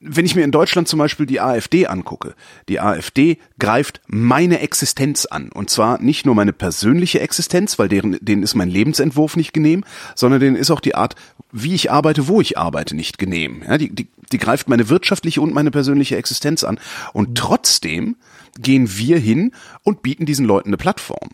wenn 0.00 0.24
ich 0.24 0.34
mir 0.34 0.44
in 0.44 0.50
Deutschland 0.50 0.88
zum 0.88 0.98
Beispiel 0.98 1.26
die 1.26 1.40
AfD 1.40 1.86
angucke, 1.86 2.34
die 2.68 2.80
AfD 2.80 3.36
greift 3.58 4.00
meine 4.06 4.60
Existenz 4.60 5.26
an. 5.26 5.50
Und 5.52 5.68
zwar 5.68 6.00
nicht 6.00 6.24
nur 6.24 6.34
meine 6.34 6.54
persönliche 6.54 7.20
Existenz, 7.20 7.78
weil 7.78 7.88
deren, 7.88 8.16
denen 8.20 8.42
ist 8.42 8.54
mein 8.54 8.70
Lebensentwurf 8.70 9.36
nicht 9.36 9.52
genehm, 9.52 9.84
sondern 10.14 10.40
denen 10.40 10.56
ist 10.56 10.70
auch 10.70 10.80
die 10.80 10.94
Art, 10.94 11.16
wie 11.52 11.74
ich 11.74 11.90
arbeite, 11.90 12.28
wo 12.28 12.40
ich 12.40 12.56
arbeite, 12.56 12.96
nicht 12.96 13.18
genehm. 13.18 13.62
Ja, 13.66 13.76
die, 13.76 13.94
die, 13.94 14.08
die 14.32 14.38
greift 14.38 14.70
meine 14.70 14.88
wirtschaftliche 14.88 15.42
und 15.42 15.52
meine 15.52 15.70
persönliche 15.70 16.16
Existenz 16.16 16.64
an. 16.64 16.80
Und 17.12 17.36
trotzdem 17.36 18.16
gehen 18.58 18.96
wir 18.96 19.18
hin 19.18 19.52
und 19.82 20.02
bieten 20.02 20.24
diesen 20.24 20.46
Leuten 20.46 20.70
eine 20.70 20.78
Plattform. 20.78 21.28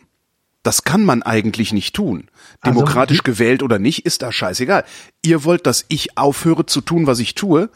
Das 0.66 0.82
kann 0.82 1.04
man 1.04 1.22
eigentlich 1.22 1.72
nicht 1.72 1.94
tun. 1.94 2.24
Also 2.60 2.80
Demokratisch 2.80 3.20
also, 3.20 3.32
gewählt 3.32 3.62
oder 3.62 3.78
nicht, 3.78 4.04
ist 4.04 4.22
da 4.22 4.32
scheißegal. 4.32 4.82
Ihr 5.24 5.44
wollt, 5.44 5.64
dass 5.64 5.84
ich 5.86 6.18
aufhöre 6.18 6.66
zu 6.66 6.80
tun, 6.80 7.06
was 7.06 7.20
ich 7.20 7.36
tue, 7.36 7.70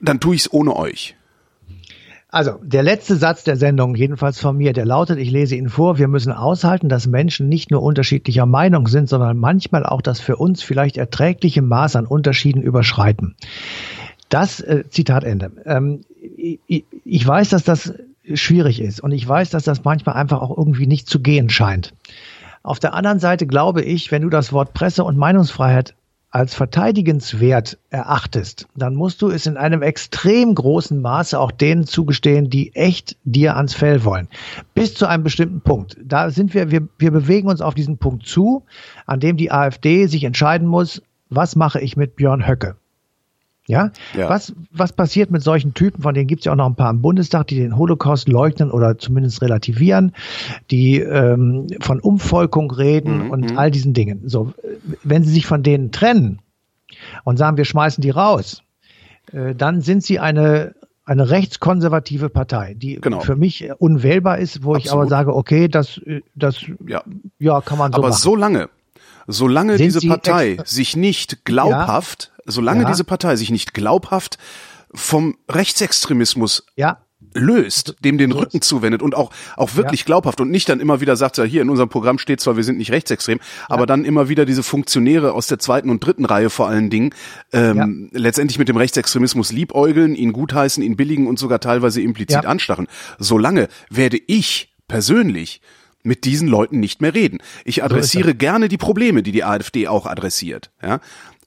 dann 0.00 0.18
tue 0.18 0.34
ich 0.34 0.40
es 0.40 0.52
ohne 0.52 0.74
euch. 0.74 1.14
Also, 2.28 2.58
der 2.60 2.82
letzte 2.82 3.14
Satz 3.14 3.44
der 3.44 3.56
Sendung, 3.56 3.94
jedenfalls 3.94 4.40
von 4.40 4.56
mir, 4.56 4.72
der 4.72 4.84
lautet, 4.84 5.20
ich 5.20 5.30
lese 5.30 5.54
ihn 5.54 5.68
vor, 5.68 5.96
wir 5.96 6.08
müssen 6.08 6.32
aushalten, 6.32 6.88
dass 6.88 7.06
Menschen 7.06 7.48
nicht 7.48 7.70
nur 7.70 7.84
unterschiedlicher 7.84 8.46
Meinung 8.46 8.88
sind, 8.88 9.08
sondern 9.08 9.38
manchmal 9.38 9.86
auch 9.86 10.02
das 10.02 10.18
für 10.18 10.34
uns 10.34 10.60
vielleicht 10.60 10.96
erträgliche 10.96 11.62
Maß 11.62 11.94
an 11.94 12.06
Unterschieden 12.06 12.62
überschreiten. 12.62 13.36
Das, 14.28 14.58
äh, 14.58 14.82
Zitat 14.88 15.22
Ende. 15.22 15.52
Ähm, 15.66 16.00
ich, 16.66 16.84
ich 17.04 17.24
weiß, 17.24 17.50
dass 17.50 17.62
das 17.62 17.94
schwierig 18.34 18.80
ist. 18.80 19.00
Und 19.00 19.12
ich 19.12 19.26
weiß, 19.26 19.50
dass 19.50 19.64
das 19.64 19.84
manchmal 19.84 20.16
einfach 20.16 20.40
auch 20.40 20.56
irgendwie 20.56 20.86
nicht 20.86 21.08
zu 21.08 21.20
gehen 21.20 21.50
scheint. 21.50 21.94
Auf 22.62 22.78
der 22.78 22.94
anderen 22.94 23.18
Seite 23.18 23.46
glaube 23.46 23.82
ich, 23.82 24.12
wenn 24.12 24.22
du 24.22 24.30
das 24.30 24.52
Wort 24.52 24.72
Presse- 24.72 25.04
und 25.04 25.16
Meinungsfreiheit 25.16 25.94
als 26.30 26.54
verteidigenswert 26.54 27.78
erachtest, 27.90 28.66
dann 28.74 28.94
musst 28.94 29.20
du 29.20 29.28
es 29.28 29.44
in 29.44 29.58
einem 29.58 29.82
extrem 29.82 30.54
großen 30.54 30.98
Maße 31.00 31.38
auch 31.38 31.50
denen 31.50 31.86
zugestehen, 31.86 32.48
die 32.48 32.74
echt 32.74 33.16
dir 33.24 33.56
ans 33.56 33.74
Fell 33.74 34.04
wollen. 34.04 34.28
Bis 34.74 34.94
zu 34.94 35.06
einem 35.06 35.24
bestimmten 35.24 35.60
Punkt. 35.60 35.98
Da 36.02 36.30
sind 36.30 36.54
wir, 36.54 36.70
wir, 36.70 36.88
wir 36.98 37.10
bewegen 37.10 37.48
uns 37.48 37.60
auf 37.60 37.74
diesen 37.74 37.98
Punkt 37.98 38.26
zu, 38.26 38.64
an 39.04 39.20
dem 39.20 39.36
die 39.36 39.52
AfD 39.52 40.06
sich 40.06 40.24
entscheiden 40.24 40.66
muss, 40.66 41.02
was 41.28 41.54
mache 41.54 41.80
ich 41.80 41.96
mit 41.96 42.16
Björn 42.16 42.46
Höcke? 42.46 42.76
Ja? 43.66 43.92
ja? 44.14 44.28
Was, 44.28 44.54
was 44.72 44.92
passiert 44.92 45.30
mit 45.30 45.42
solchen 45.42 45.74
Typen, 45.74 46.02
von 46.02 46.14
denen 46.14 46.26
gibt 46.26 46.40
es 46.40 46.44
ja 46.46 46.52
auch 46.52 46.56
noch 46.56 46.66
ein 46.66 46.74
paar 46.74 46.90
im 46.90 47.00
Bundestag, 47.00 47.46
die 47.46 47.56
den 47.56 47.76
Holocaust 47.76 48.28
leugnen 48.28 48.70
oder 48.70 48.98
zumindest 48.98 49.40
relativieren, 49.40 50.12
die 50.70 50.98
ähm, 50.98 51.68
von 51.80 52.00
Umvolkung 52.00 52.70
reden 52.70 53.26
mhm. 53.26 53.30
und 53.30 53.50
mhm. 53.52 53.58
all 53.58 53.70
diesen 53.70 53.94
Dingen. 53.94 54.28
So, 54.28 54.52
wenn 55.04 55.22
sie 55.22 55.32
sich 55.32 55.46
von 55.46 55.62
denen 55.62 55.92
trennen 55.92 56.40
und 57.24 57.36
sagen, 57.36 57.56
wir 57.56 57.64
schmeißen 57.64 58.02
die 58.02 58.10
raus, 58.10 58.62
äh, 59.32 59.54
dann 59.54 59.80
sind 59.80 60.02
sie 60.02 60.18
eine 60.18 60.74
eine 61.04 61.30
rechtskonservative 61.30 62.28
Partei, 62.30 62.74
die 62.74 63.00
genau. 63.00 63.20
für 63.20 63.34
mich 63.34 63.68
unwählbar 63.78 64.38
ist, 64.38 64.62
wo 64.62 64.74
Absolut. 64.74 64.84
ich 64.84 64.92
aber 64.92 65.06
sage, 65.08 65.34
okay, 65.34 65.66
das, 65.66 66.00
das 66.36 66.64
ja. 66.86 67.02
ja 67.40 67.60
kann 67.60 67.76
man 67.76 67.90
so 67.90 67.98
aber 67.98 68.08
machen. 68.08 68.12
Aber 68.12 68.12
solange, 68.12 68.68
solange 69.26 69.78
Sind 69.78 69.86
diese 69.86 70.06
Partei 70.06 70.58
sich 70.64 70.96
nicht 70.96 71.44
glaubhaft 71.44 72.31
solange 72.46 72.82
ja. 72.82 72.88
diese 72.88 73.04
Partei 73.04 73.36
sich 73.36 73.50
nicht 73.50 73.74
glaubhaft 73.74 74.38
vom 74.94 75.36
Rechtsextremismus 75.48 76.66
ja. 76.76 76.98
löst, 77.34 77.96
dem 78.00 78.18
den 78.18 78.32
Rücken 78.32 78.60
zuwendet 78.60 79.02
und 79.02 79.14
auch, 79.14 79.30
auch 79.56 79.74
wirklich 79.74 80.00
ja. 80.00 80.06
glaubhaft 80.06 80.40
und 80.40 80.50
nicht 80.50 80.68
dann 80.68 80.80
immer 80.80 81.00
wieder 81.00 81.16
sagt, 81.16 81.38
ja, 81.38 81.44
hier 81.44 81.62
in 81.62 81.70
unserem 81.70 81.88
Programm 81.88 82.18
steht 82.18 82.40
zwar, 82.40 82.56
wir 82.56 82.64
sind 82.64 82.78
nicht 82.78 82.92
rechtsextrem, 82.92 83.40
aber 83.68 83.86
dann 83.86 84.04
immer 84.04 84.28
wieder 84.28 84.44
diese 84.44 84.62
Funktionäre 84.62 85.32
aus 85.32 85.46
der 85.46 85.58
zweiten 85.58 85.88
und 85.88 86.04
dritten 86.04 86.24
Reihe 86.24 86.50
vor 86.50 86.68
allen 86.68 86.90
Dingen 86.90 87.14
ähm, 87.52 88.10
letztendlich 88.12 88.58
mit 88.58 88.68
dem 88.68 88.76
Rechtsextremismus 88.76 89.52
liebäugeln, 89.52 90.14
ihn 90.14 90.32
gutheißen, 90.32 90.82
ihn 90.82 90.96
billigen 90.96 91.26
und 91.26 91.38
sogar 91.38 91.60
teilweise 91.60 92.02
implizit 92.02 92.44
anstachen. 92.44 92.86
Solange 93.18 93.68
werde 93.88 94.18
ich 94.26 94.74
persönlich 94.88 95.62
mit 96.02 96.24
diesen 96.24 96.48
Leuten 96.48 96.80
nicht 96.80 97.00
mehr 97.00 97.14
reden. 97.14 97.38
Ich 97.64 97.84
adressiere 97.84 98.30
so 98.30 98.34
gerne 98.34 98.68
die 98.68 98.76
Probleme, 98.76 99.22
die 99.22 99.32
die 99.32 99.44
AfD 99.44 99.88
auch 99.88 100.06
adressiert. 100.06 100.70
Ja? 100.82 101.00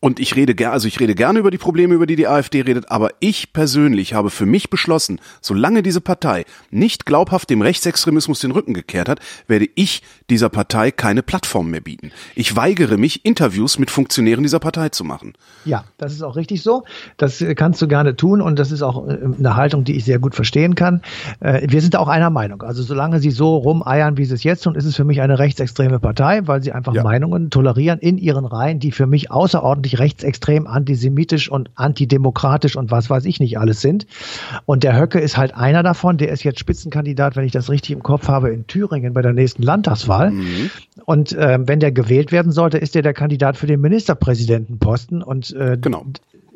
Und 0.06 0.20
ich 0.20 0.36
rede 0.36 0.54
gerne, 0.54 0.72
also 0.72 0.88
ich 0.88 1.00
rede 1.00 1.15
gerne 1.15 1.39
über 1.39 1.50
die 1.50 1.58
Probleme, 1.58 1.96
über 1.96 2.06
die 2.06 2.15
die 2.15 2.28
AfD 2.28 2.62
redet, 2.62 2.91
aber 2.91 3.10
ich 3.22 3.54
persönlich 3.54 4.13
habe 4.13 4.30
für 4.30 4.46
mich 4.46 4.70
beschlossen, 4.70 5.20
solange 5.41 5.82
diese 5.82 6.00
Partei 6.00 6.46
nicht 6.70 7.08
glaubhaft 7.08 7.50
dem 7.50 7.63
Rechtsextremismus 7.63 8.39
den 8.39 8.52
Rücken 8.52 8.76
gekehrt 8.76 9.10
hat, 9.10 9.20
werde 9.48 9.65
ich 9.74 10.04
dieser 10.30 10.50
Partei 10.50 10.91
keine 10.91 11.24
Plattform 11.24 11.72
mehr 11.72 11.82
bieten. 11.82 12.12
Ich 12.36 12.56
weigere 12.56 12.98
mich, 12.98 13.26
Interviews 13.26 13.80
mit 13.80 13.89
Funktionären 13.89 14.44
dieser 14.44 14.60
Partei 14.60 14.89
zu 14.89 15.04
machen. 15.04 15.34
Ja, 15.65 15.86
das 15.98 16.13
ist 16.13 16.22
auch 16.22 16.36
richtig 16.36 16.62
so. 16.62 16.84
Das 17.18 17.44
kannst 17.56 17.82
du 17.82 17.88
gerne 17.88 18.15
tun 18.15 18.44
und 18.44 18.60
das 18.60 18.72
ist 18.72 18.84
auch 18.84 19.08
äh, 19.08 19.18
eine 19.39 19.56
Haltung, 19.56 19.86
die 19.86 19.96
ich 19.96 20.06
sehr 20.06 20.20
gut 20.20 20.36
verstehen 20.36 20.76
kann. 20.76 21.02
Äh, 21.39 21.65
wir 21.68 21.82
sind 21.82 21.96
auch 21.96 22.10
einer 22.10 22.30
Meinung. 22.30 22.62
Also 22.62 22.84
solange 22.84 23.20
sie 23.20 23.32
so 23.32 23.58
rumeiern, 23.58 24.18
wie 24.18 24.26
sie 24.26 24.36
es 24.36 24.44
jetzt 24.44 24.65
tun, 24.65 24.76
ist 24.76 24.86
es 24.86 24.96
für 24.96 25.04
mich 25.04 25.22
eine 25.22 25.39
rechtsextreme 25.39 25.98
Partei, 25.98 26.41
weil 26.46 26.62
sie 26.62 26.74
einfach 26.74 26.94
ja. 26.94 27.02
Meinungen 27.02 27.50
tolerieren 27.50 27.98
in 27.98 28.20
ihren 28.20 28.46
Reihen, 28.46 28.80
die 28.80 28.91
für 28.91 29.08
mich 29.08 29.32
außerordentlich 29.32 29.94
rechtsextrem, 29.99 30.67
antisemitisch 30.67 31.49
und 31.49 31.69
antidemokratisch 31.75 32.75
und 32.75 32.91
was 32.91 33.10
weiß 33.10 33.25
ich 33.25 33.39
nicht 33.39 33.58
alles 33.58 33.81
sind. 33.81 34.08
Und 34.65 34.84
der 34.84 34.99
Höcke 34.99 35.19
ist 35.19 35.38
halt 35.38 35.55
einer 35.55 35.84
davon, 35.84 36.17
der 36.17 36.29
ist 36.29 36.43
jetzt 36.43 36.60
Spitzenkandidat, 36.60 37.36
wenn 37.36 37.45
ich 37.45 37.51
das 37.51 37.69
richtig 37.69 37.91
im 37.91 38.03
Kopf 38.03 38.27
habe, 38.27 38.49
in 38.49 38.67
Thüringen 38.67 39.13
bei 39.13 39.21
der 39.21 39.34
nächsten 39.34 39.63
Landtagswahl. 39.63 40.31
Mhm. 40.31 40.69
Und 41.05 41.34
äh, 41.34 41.60
wenn 41.62 41.79
der 41.79 41.91
gewählt 41.91 42.31
werden 42.31 42.51
sollte, 42.51 42.77
ist 42.77 42.95
er 42.95 43.01
der 43.01 43.13
Kandidat 43.13 43.58
für 43.58 43.67
den 43.67 43.81
Ministerpräsidentenposten. 43.81 45.21
Und 45.21 45.55
äh, 45.55 45.77
genau 45.79 46.05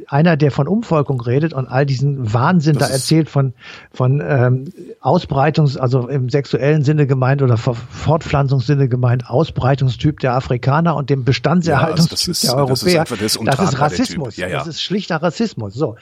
einer, 0.09 0.37
der 0.37 0.51
von 0.51 0.67
Umvolkung 0.67 1.21
redet 1.21 1.53
und 1.53 1.67
all 1.67 1.85
diesen 1.85 2.33
Wahnsinn 2.33 2.77
das 2.77 2.87
da 2.87 2.93
erzählt 2.93 3.29
von, 3.29 3.53
von 3.93 4.21
ähm, 4.25 4.65
Ausbreitungs-, 5.01 5.77
also 5.77 6.07
im 6.07 6.29
sexuellen 6.29 6.83
Sinne 6.83 7.05
gemeint 7.05 7.41
oder 7.43 7.57
Fortpflanzungssinne 7.57 8.89
gemeint, 8.89 9.29
Ausbreitungstyp 9.29 10.19
der 10.19 10.33
Afrikaner 10.33 10.95
und 10.95 11.11
dem 11.11 11.23
Bestandserhaltungstyp 11.23 12.35
ja, 12.41 12.51
der 12.51 12.57
Europäer. 12.57 13.03
Das 13.03 13.21
ist, 13.21 13.39
das 13.45 13.59
ist 13.59 13.79
Rassismus. 13.79 14.37
Ja, 14.37 14.47
ja. 14.47 14.57
Das 14.57 14.67
ist 14.67 14.81
schlichter 14.81 15.17
Rassismus. 15.17 15.75
So. 15.75 15.95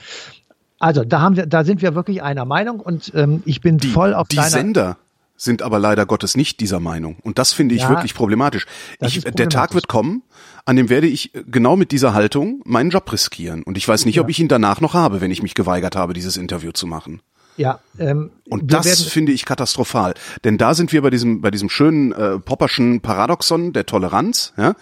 Also 0.79 1.03
da 1.03 1.21
haben 1.21 1.35
wir, 1.35 1.45
da 1.45 1.65
sind 1.65 1.81
wir 1.81 1.93
wirklich 1.93 2.23
einer 2.23 2.45
Meinung 2.45 2.79
und 2.79 3.11
ähm, 3.13 3.43
ich 3.45 3.61
bin 3.61 3.77
die, 3.77 3.89
voll 3.89 4.13
auf 4.13 4.29
die 4.29 4.37
deiner. 4.37 4.49
Sender 4.49 4.97
sind 5.37 5.61
aber 5.61 5.79
leider 5.79 6.05
Gottes 6.05 6.35
nicht 6.35 6.59
dieser 6.59 6.79
Meinung 6.79 7.17
und 7.21 7.37
das 7.37 7.53
finde 7.53 7.75
ich 7.75 7.83
ja, 7.83 7.89
wirklich 7.89 8.13
problematisch. 8.15 8.65
Ich, 8.99 8.99
problematisch. 8.99 9.33
Der 9.33 9.49
Tag 9.49 9.73
wird 9.73 9.87
kommen, 9.87 10.23
an 10.65 10.75
dem 10.75 10.89
werde 10.89 11.07
ich 11.07 11.31
genau 11.33 11.77
mit 11.77 11.91
dieser 11.91 12.13
Haltung 12.13 12.61
meinen 12.65 12.89
Job 12.89 13.11
riskieren. 13.11 13.63
Und 13.63 13.77
ich 13.77 13.87
weiß 13.87 14.05
nicht, 14.05 14.15
ja. 14.15 14.23
ob 14.23 14.29
ich 14.29 14.39
ihn 14.39 14.49
danach 14.49 14.81
noch 14.81 14.93
habe, 14.93 15.21
wenn 15.21 15.31
ich 15.31 15.41
mich 15.41 15.53
geweigert 15.53 15.95
habe, 15.95 16.13
dieses 16.13 16.35
Interview 16.35 16.71
zu 16.71 16.87
machen. 16.87 17.21
Ja, 17.55 17.79
ähm, 17.97 18.31
und 18.49 18.71
das 18.71 19.03
finde 19.03 19.31
ich 19.31 19.45
katastrophal, 19.45 20.13
denn 20.43 20.57
da 20.59 20.75
sind 20.75 20.91
wir 20.91 21.01
bei 21.01 21.09
diesem 21.09 21.41
bei 21.41 21.49
diesem 21.49 21.69
schönen 21.69 22.11
äh, 22.11 22.37
Popperschen 22.37 23.01
Paradoxon 23.01 23.73
der 23.73 23.85
Toleranz. 23.85 24.53
Ja? 24.57 24.75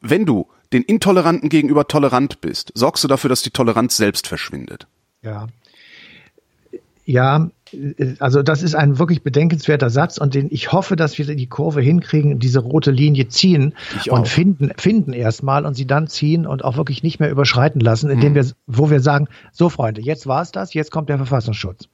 Wenn 0.00 0.26
du 0.26 0.48
den 0.72 0.82
Intoleranten 0.82 1.48
gegenüber 1.48 1.86
tolerant 1.88 2.40
bist, 2.40 2.72
sorgst 2.74 3.04
du 3.04 3.08
dafür, 3.08 3.30
dass 3.30 3.42
die 3.42 3.50
Toleranz 3.50 3.96
selbst 3.96 4.26
verschwindet. 4.26 4.86
Ja, 5.22 5.46
ja, 7.04 7.50
also 8.18 8.42
das 8.42 8.62
ist 8.62 8.74
ein 8.74 8.98
wirklich 8.98 9.22
bedenkenswerter 9.22 9.90
Satz 9.90 10.18
und 10.18 10.34
den 10.34 10.48
ich 10.50 10.72
hoffe, 10.72 10.96
dass 10.96 11.16
wir 11.18 11.24
die 11.34 11.46
Kurve 11.46 11.80
hinkriegen, 11.80 12.38
diese 12.38 12.60
rote 12.60 12.90
Linie 12.90 13.28
ziehen 13.28 13.74
und 14.08 14.28
finden, 14.28 14.70
finden 14.76 15.12
erstmal 15.12 15.64
und 15.64 15.74
sie 15.74 15.86
dann 15.86 16.06
ziehen 16.06 16.46
und 16.46 16.64
auch 16.64 16.76
wirklich 16.76 17.02
nicht 17.02 17.20
mehr 17.20 17.30
überschreiten 17.30 17.80
lassen, 17.80 18.10
indem 18.10 18.32
mhm. 18.32 18.36
wir, 18.36 18.46
wo 18.66 18.90
wir 18.90 19.00
sagen, 19.00 19.28
so 19.52 19.68
Freunde, 19.68 20.02
jetzt 20.02 20.26
war 20.26 20.42
es 20.42 20.52
das, 20.52 20.74
jetzt 20.74 20.90
kommt 20.90 21.08
der 21.08 21.16
Verfassungsschutz. 21.16 21.88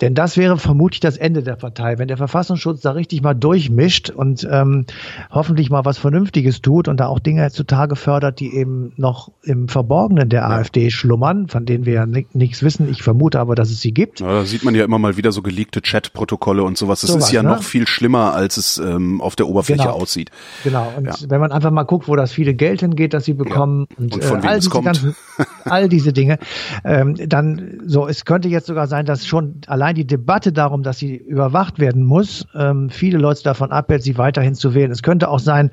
Denn 0.00 0.14
das 0.14 0.36
wäre 0.36 0.58
vermutlich 0.58 1.00
das 1.00 1.16
Ende 1.16 1.42
der 1.42 1.56
Partei, 1.56 1.98
wenn 1.98 2.08
der 2.08 2.16
Verfassungsschutz 2.16 2.80
da 2.80 2.92
richtig 2.92 3.22
mal 3.22 3.34
durchmischt 3.34 4.10
und 4.10 4.46
ähm, 4.50 4.86
hoffentlich 5.30 5.70
mal 5.70 5.84
was 5.84 5.98
Vernünftiges 5.98 6.62
tut 6.62 6.88
und 6.88 7.00
da 7.00 7.06
auch 7.06 7.18
Dinge 7.18 7.50
zutage 7.50 7.96
fördert, 7.96 8.38
die 8.38 8.54
eben 8.54 8.92
noch 8.96 9.32
im 9.42 9.68
Verborgenen 9.68 10.28
der 10.28 10.42
ja. 10.42 10.48
AfD 10.48 10.90
schlummern, 10.90 11.48
von 11.48 11.66
denen 11.66 11.84
wir 11.84 11.94
ja 11.94 12.06
nichts 12.06 12.62
wissen. 12.62 12.88
Ich 12.88 13.02
vermute 13.02 13.40
aber, 13.40 13.54
dass 13.54 13.70
es 13.70 13.80
sie 13.80 13.92
gibt. 13.92 14.20
Ja, 14.20 14.28
da 14.28 14.44
sieht 14.44 14.64
man 14.64 14.74
ja 14.74 14.84
immer 14.84 14.99
mal 15.00 15.16
wieder 15.16 15.32
so 15.32 15.42
geleakte 15.42 15.82
Chat-Protokolle 15.82 16.62
und 16.62 16.78
sowas. 16.78 17.00
Das 17.00 17.10
so 17.10 17.18
ist 17.18 17.24
was, 17.24 17.32
ja 17.32 17.42
ne? 17.42 17.50
noch 17.50 17.62
viel 17.62 17.86
schlimmer, 17.86 18.34
als 18.34 18.56
es 18.56 18.78
ähm, 18.78 19.20
auf 19.20 19.36
der 19.36 19.48
Oberfläche 19.48 19.82
genau. 19.82 19.94
aussieht. 19.94 20.30
Genau. 20.64 20.92
Und 20.96 21.06
ja. 21.06 21.14
wenn 21.28 21.40
man 21.40 21.52
einfach 21.52 21.70
mal 21.70 21.84
guckt, 21.84 22.08
wo 22.08 22.16
das 22.16 22.32
viele 22.32 22.54
Geld 22.54 22.80
hingeht, 22.80 23.14
das 23.14 23.24
sie 23.24 23.34
bekommen 23.34 23.86
ja. 23.90 23.96
und, 23.98 24.14
und, 24.14 24.24
von 24.24 24.44
äh, 24.44 24.46
all, 24.46 24.60
diese 24.60 24.70
ganzen, 24.70 25.16
all 25.64 25.88
diese 25.88 26.12
Dinge, 26.12 26.38
ähm, 26.84 27.16
dann 27.28 27.80
so, 27.86 28.06
es 28.06 28.24
könnte 28.24 28.48
jetzt 28.48 28.66
sogar 28.66 28.86
sein, 28.86 29.06
dass 29.06 29.26
schon 29.26 29.60
allein 29.66 29.94
die 29.94 30.06
Debatte 30.06 30.52
darum, 30.52 30.82
dass 30.82 30.98
sie 30.98 31.16
überwacht 31.16 31.78
werden 31.78 32.04
muss, 32.04 32.46
ähm, 32.54 32.90
viele 32.90 33.18
Leute 33.18 33.42
davon 33.42 33.72
abhält, 33.72 34.02
sie 34.02 34.18
weiterhin 34.18 34.54
zu 34.54 34.74
wählen. 34.74 34.90
Es 34.90 35.02
könnte 35.02 35.28
auch 35.28 35.40
sein, 35.40 35.70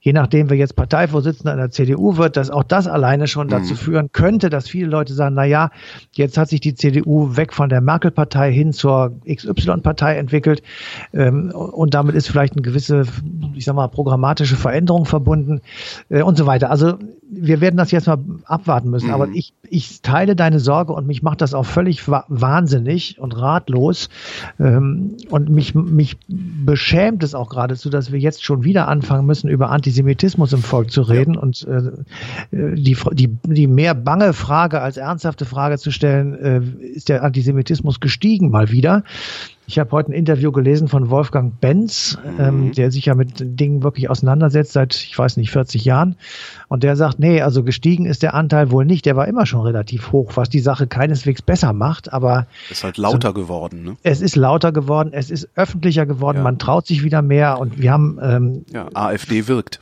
je 0.00 0.12
nachdem, 0.12 0.50
wer 0.50 0.56
jetzt 0.56 0.76
Parteivorsitzender 0.76 1.52
in 1.52 1.58
der 1.58 1.70
CDU 1.70 2.16
wird, 2.16 2.36
dass 2.36 2.48
auch 2.48 2.62
das 2.62 2.86
alleine 2.86 3.26
schon 3.26 3.48
dazu 3.48 3.72
mhm. 3.72 3.78
führen 3.78 4.12
könnte, 4.12 4.50
dass 4.50 4.68
viele 4.68 4.86
Leute 4.86 5.12
sagen, 5.14 5.34
na 5.34 5.44
ja, 5.44 5.70
jetzt 6.12 6.38
hat 6.38 6.48
sich 6.48 6.60
die 6.60 6.74
CDU 6.74 7.36
weg 7.36 7.52
von 7.52 7.68
der 7.68 7.80
Merkel-Partei 7.80 8.52
hin 8.52 8.72
zur 8.72 9.16
XY-Partei 9.28 10.16
entwickelt 10.16 10.62
ähm, 11.12 11.50
und 11.50 11.94
damit 11.94 12.14
ist 12.14 12.28
vielleicht 12.28 12.52
eine 12.52 12.62
gewisse, 12.62 13.02
ich 13.54 13.64
sag 13.64 13.74
mal, 13.74 13.88
programmatische 13.88 14.54
Veränderung 14.54 15.06
verbunden 15.06 15.60
äh, 16.08 16.22
und 16.22 16.38
so 16.38 16.46
weiter. 16.46 16.70
Also 16.70 16.98
wir 17.28 17.60
werden 17.60 17.76
das 17.76 17.90
jetzt 17.90 18.06
mal 18.06 18.18
abwarten 18.44 18.90
müssen. 18.90 19.08
Mhm. 19.08 19.14
Aber 19.14 19.28
ich, 19.28 19.54
ich 19.68 20.02
teile 20.02 20.36
deine 20.36 20.60
Sorge 20.60 20.92
und 20.92 21.08
mich 21.08 21.24
macht 21.24 21.40
das 21.40 21.52
auch 21.52 21.66
völlig 21.66 22.06
wahnsinnig 22.06 23.18
und 23.18 23.36
ratlos. 23.36 24.08
Ähm, 24.60 25.16
und 25.30 25.48
mich, 25.48 25.74
mich 25.74 26.16
beschämt 26.28 27.24
es 27.24 27.34
auch 27.34 27.48
geradezu, 27.48 27.90
dass 27.90 28.12
wir 28.12 28.20
jetzt 28.20 28.44
schon 28.44 28.62
wieder 28.62 28.86
anfangen 28.86 29.26
müssen, 29.26 29.48
über 29.48 29.70
Antisemitismus 29.70 29.95
im 30.52 30.62
Volk 30.62 30.90
zu 30.90 31.02
reden 31.02 31.34
ja. 31.34 31.40
und 31.40 31.66
äh, 31.66 31.92
die, 32.52 32.96
die, 33.12 33.36
die 33.44 33.66
mehr 33.66 33.94
bange 33.94 34.32
Frage 34.32 34.80
als 34.80 34.96
ernsthafte 34.96 35.44
Frage 35.44 35.78
zu 35.78 35.90
stellen, 35.90 36.34
äh, 36.34 36.86
ist 36.94 37.08
der 37.08 37.22
Antisemitismus 37.22 38.00
gestiegen 38.00 38.50
mal 38.50 38.70
wieder? 38.70 39.04
Ich 39.66 39.78
habe 39.78 39.90
heute 39.90 40.10
ein 40.10 40.14
Interview 40.14 40.52
gelesen 40.52 40.86
von 40.86 41.10
Wolfgang 41.10 41.60
Benz, 41.60 42.18
mhm. 42.24 42.40
ähm, 42.40 42.72
der 42.72 42.90
sich 42.90 43.06
ja 43.06 43.14
mit 43.14 43.34
Dingen 43.38 43.82
wirklich 43.82 44.08
auseinandersetzt 44.08 44.72
seit, 44.72 44.94
ich 44.94 45.18
weiß 45.18 45.36
nicht, 45.38 45.50
40 45.50 45.84
Jahren. 45.84 46.16
Und 46.68 46.84
der 46.84 46.96
sagt, 46.96 47.18
nee, 47.18 47.40
also 47.40 47.64
gestiegen 47.64 48.06
ist 48.06 48.22
der 48.22 48.34
Anteil 48.34 48.70
wohl 48.70 48.84
nicht. 48.84 49.06
Der 49.06 49.16
war 49.16 49.26
immer 49.26 49.44
schon 49.44 49.62
relativ 49.62 50.12
hoch, 50.12 50.32
was 50.36 50.48
die 50.48 50.60
Sache 50.60 50.86
keineswegs 50.86 51.42
besser 51.42 51.72
macht. 51.72 52.12
Aber 52.12 52.46
ist 52.70 52.84
halt 52.84 52.96
lauter 52.96 53.28
so, 53.28 53.34
geworden. 53.34 53.84
Ne? 53.84 53.96
Es 54.02 54.20
ist 54.20 54.36
lauter 54.36 54.72
geworden, 54.72 55.10
es 55.12 55.30
ist 55.30 55.48
öffentlicher 55.56 56.06
geworden. 56.06 56.38
Ja. 56.38 56.44
Man 56.44 56.58
traut 56.58 56.86
sich 56.86 57.02
wieder 57.02 57.22
mehr. 57.22 57.58
Und 57.58 57.80
wir 57.80 57.92
haben 57.92 58.18
ähm, 58.22 58.64
ja, 58.72 58.88
AfD 58.94 59.48
wirkt. 59.48 59.80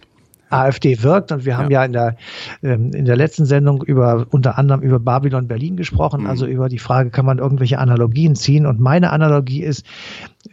AfD 0.55 1.03
wirkt. 1.03 1.33
Und 1.33 1.45
wir 1.45 1.57
haben 1.57 1.71
ja, 1.71 1.81
ja 1.81 1.85
in, 1.85 1.93
der, 1.93 2.17
ähm, 2.63 2.93
in 2.93 3.05
der 3.05 3.17
letzten 3.17 3.45
Sendung 3.45 3.83
über 3.83 4.27
unter 4.31 4.59
anderem 4.59 4.81
über 4.81 4.99
Babylon 4.99 5.49
Berlin 5.49 5.77
gesprochen, 5.77 6.23
mhm. 6.23 6.27
also 6.29 6.47
über 6.47 6.69
die 6.69 6.79
Frage, 6.79 7.11
kann 7.11 7.27
man 7.27 7.39
irgendwelche 7.39 7.79
Analogien 7.79 8.37
ziehen? 8.37 8.67
Und 8.67 8.81
meine 8.81 9.11
Analogie 9.11 9.63
ist, 9.63 9.85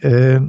äh, 0.00 0.40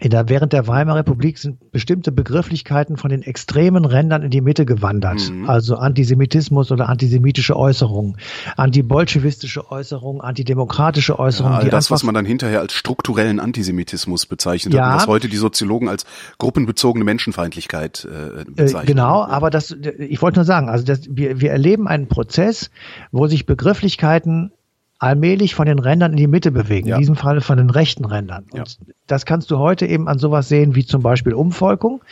der, 0.00 0.28
während 0.28 0.52
der 0.52 0.66
Weimarer 0.68 1.00
Republik 1.00 1.38
sind 1.38 1.72
bestimmte 1.72 2.12
Begrifflichkeiten 2.12 2.96
von 2.96 3.10
den 3.10 3.22
extremen 3.22 3.84
Rändern 3.84 4.22
in 4.22 4.30
die 4.30 4.40
Mitte 4.40 4.64
gewandert. 4.64 5.30
Mhm. 5.30 5.48
Also 5.48 5.76
Antisemitismus 5.76 6.70
oder 6.70 6.88
antisemitische 6.88 7.56
Äußerungen, 7.56 8.16
antibolschewistische 8.56 9.70
Äußerungen, 9.70 10.20
antidemokratische 10.20 11.18
Äußerungen. 11.18 11.58
Ja, 11.58 11.64
all 11.64 11.70
das, 11.70 11.90
was 11.90 12.04
man 12.04 12.14
dann 12.14 12.24
hinterher 12.24 12.60
als 12.60 12.74
strukturellen 12.74 13.40
Antisemitismus 13.40 14.26
bezeichnet 14.26 14.74
ja, 14.74 14.92
hat, 14.92 14.96
was 15.00 15.06
heute 15.08 15.28
die 15.28 15.36
Soziologen 15.36 15.88
als 15.88 16.06
gruppenbezogene 16.38 17.04
Menschenfeindlichkeit 17.04 18.06
äh, 18.10 18.42
äh 18.42 18.44
bezeichnen. 18.44 18.86
genau, 18.86 19.24
aber 19.24 19.50
das, 19.50 19.76
ich 19.98 20.22
wollte 20.22 20.38
nur 20.38 20.44
sagen, 20.44 20.68
also 20.68 20.84
das, 20.84 21.00
wir, 21.10 21.40
wir 21.40 21.50
erleben 21.50 21.88
einen 21.88 22.06
Prozess, 22.08 22.70
wo 23.10 23.26
sich 23.26 23.46
Begrifflichkeiten 23.46 24.52
allmählich 24.98 25.54
von 25.54 25.66
den 25.66 25.78
Rändern 25.78 26.12
in 26.12 26.16
die 26.16 26.26
Mitte 26.26 26.50
bewegen, 26.50 26.88
ja. 26.88 26.96
in 26.96 27.00
diesem 27.00 27.16
Fall 27.16 27.40
von 27.40 27.56
den 27.56 27.70
rechten 27.70 28.04
Rändern. 28.04 28.46
Und 28.50 28.58
ja. 28.58 28.94
das 29.06 29.24
kannst 29.24 29.50
du 29.50 29.58
heute 29.58 29.86
eben 29.86 30.08
an 30.08 30.18
sowas 30.18 30.48
sehen 30.48 30.74
wie 30.74 30.84
zum 30.84 31.02
Beispiel 31.02 31.34
Umvolkung, 31.34 32.02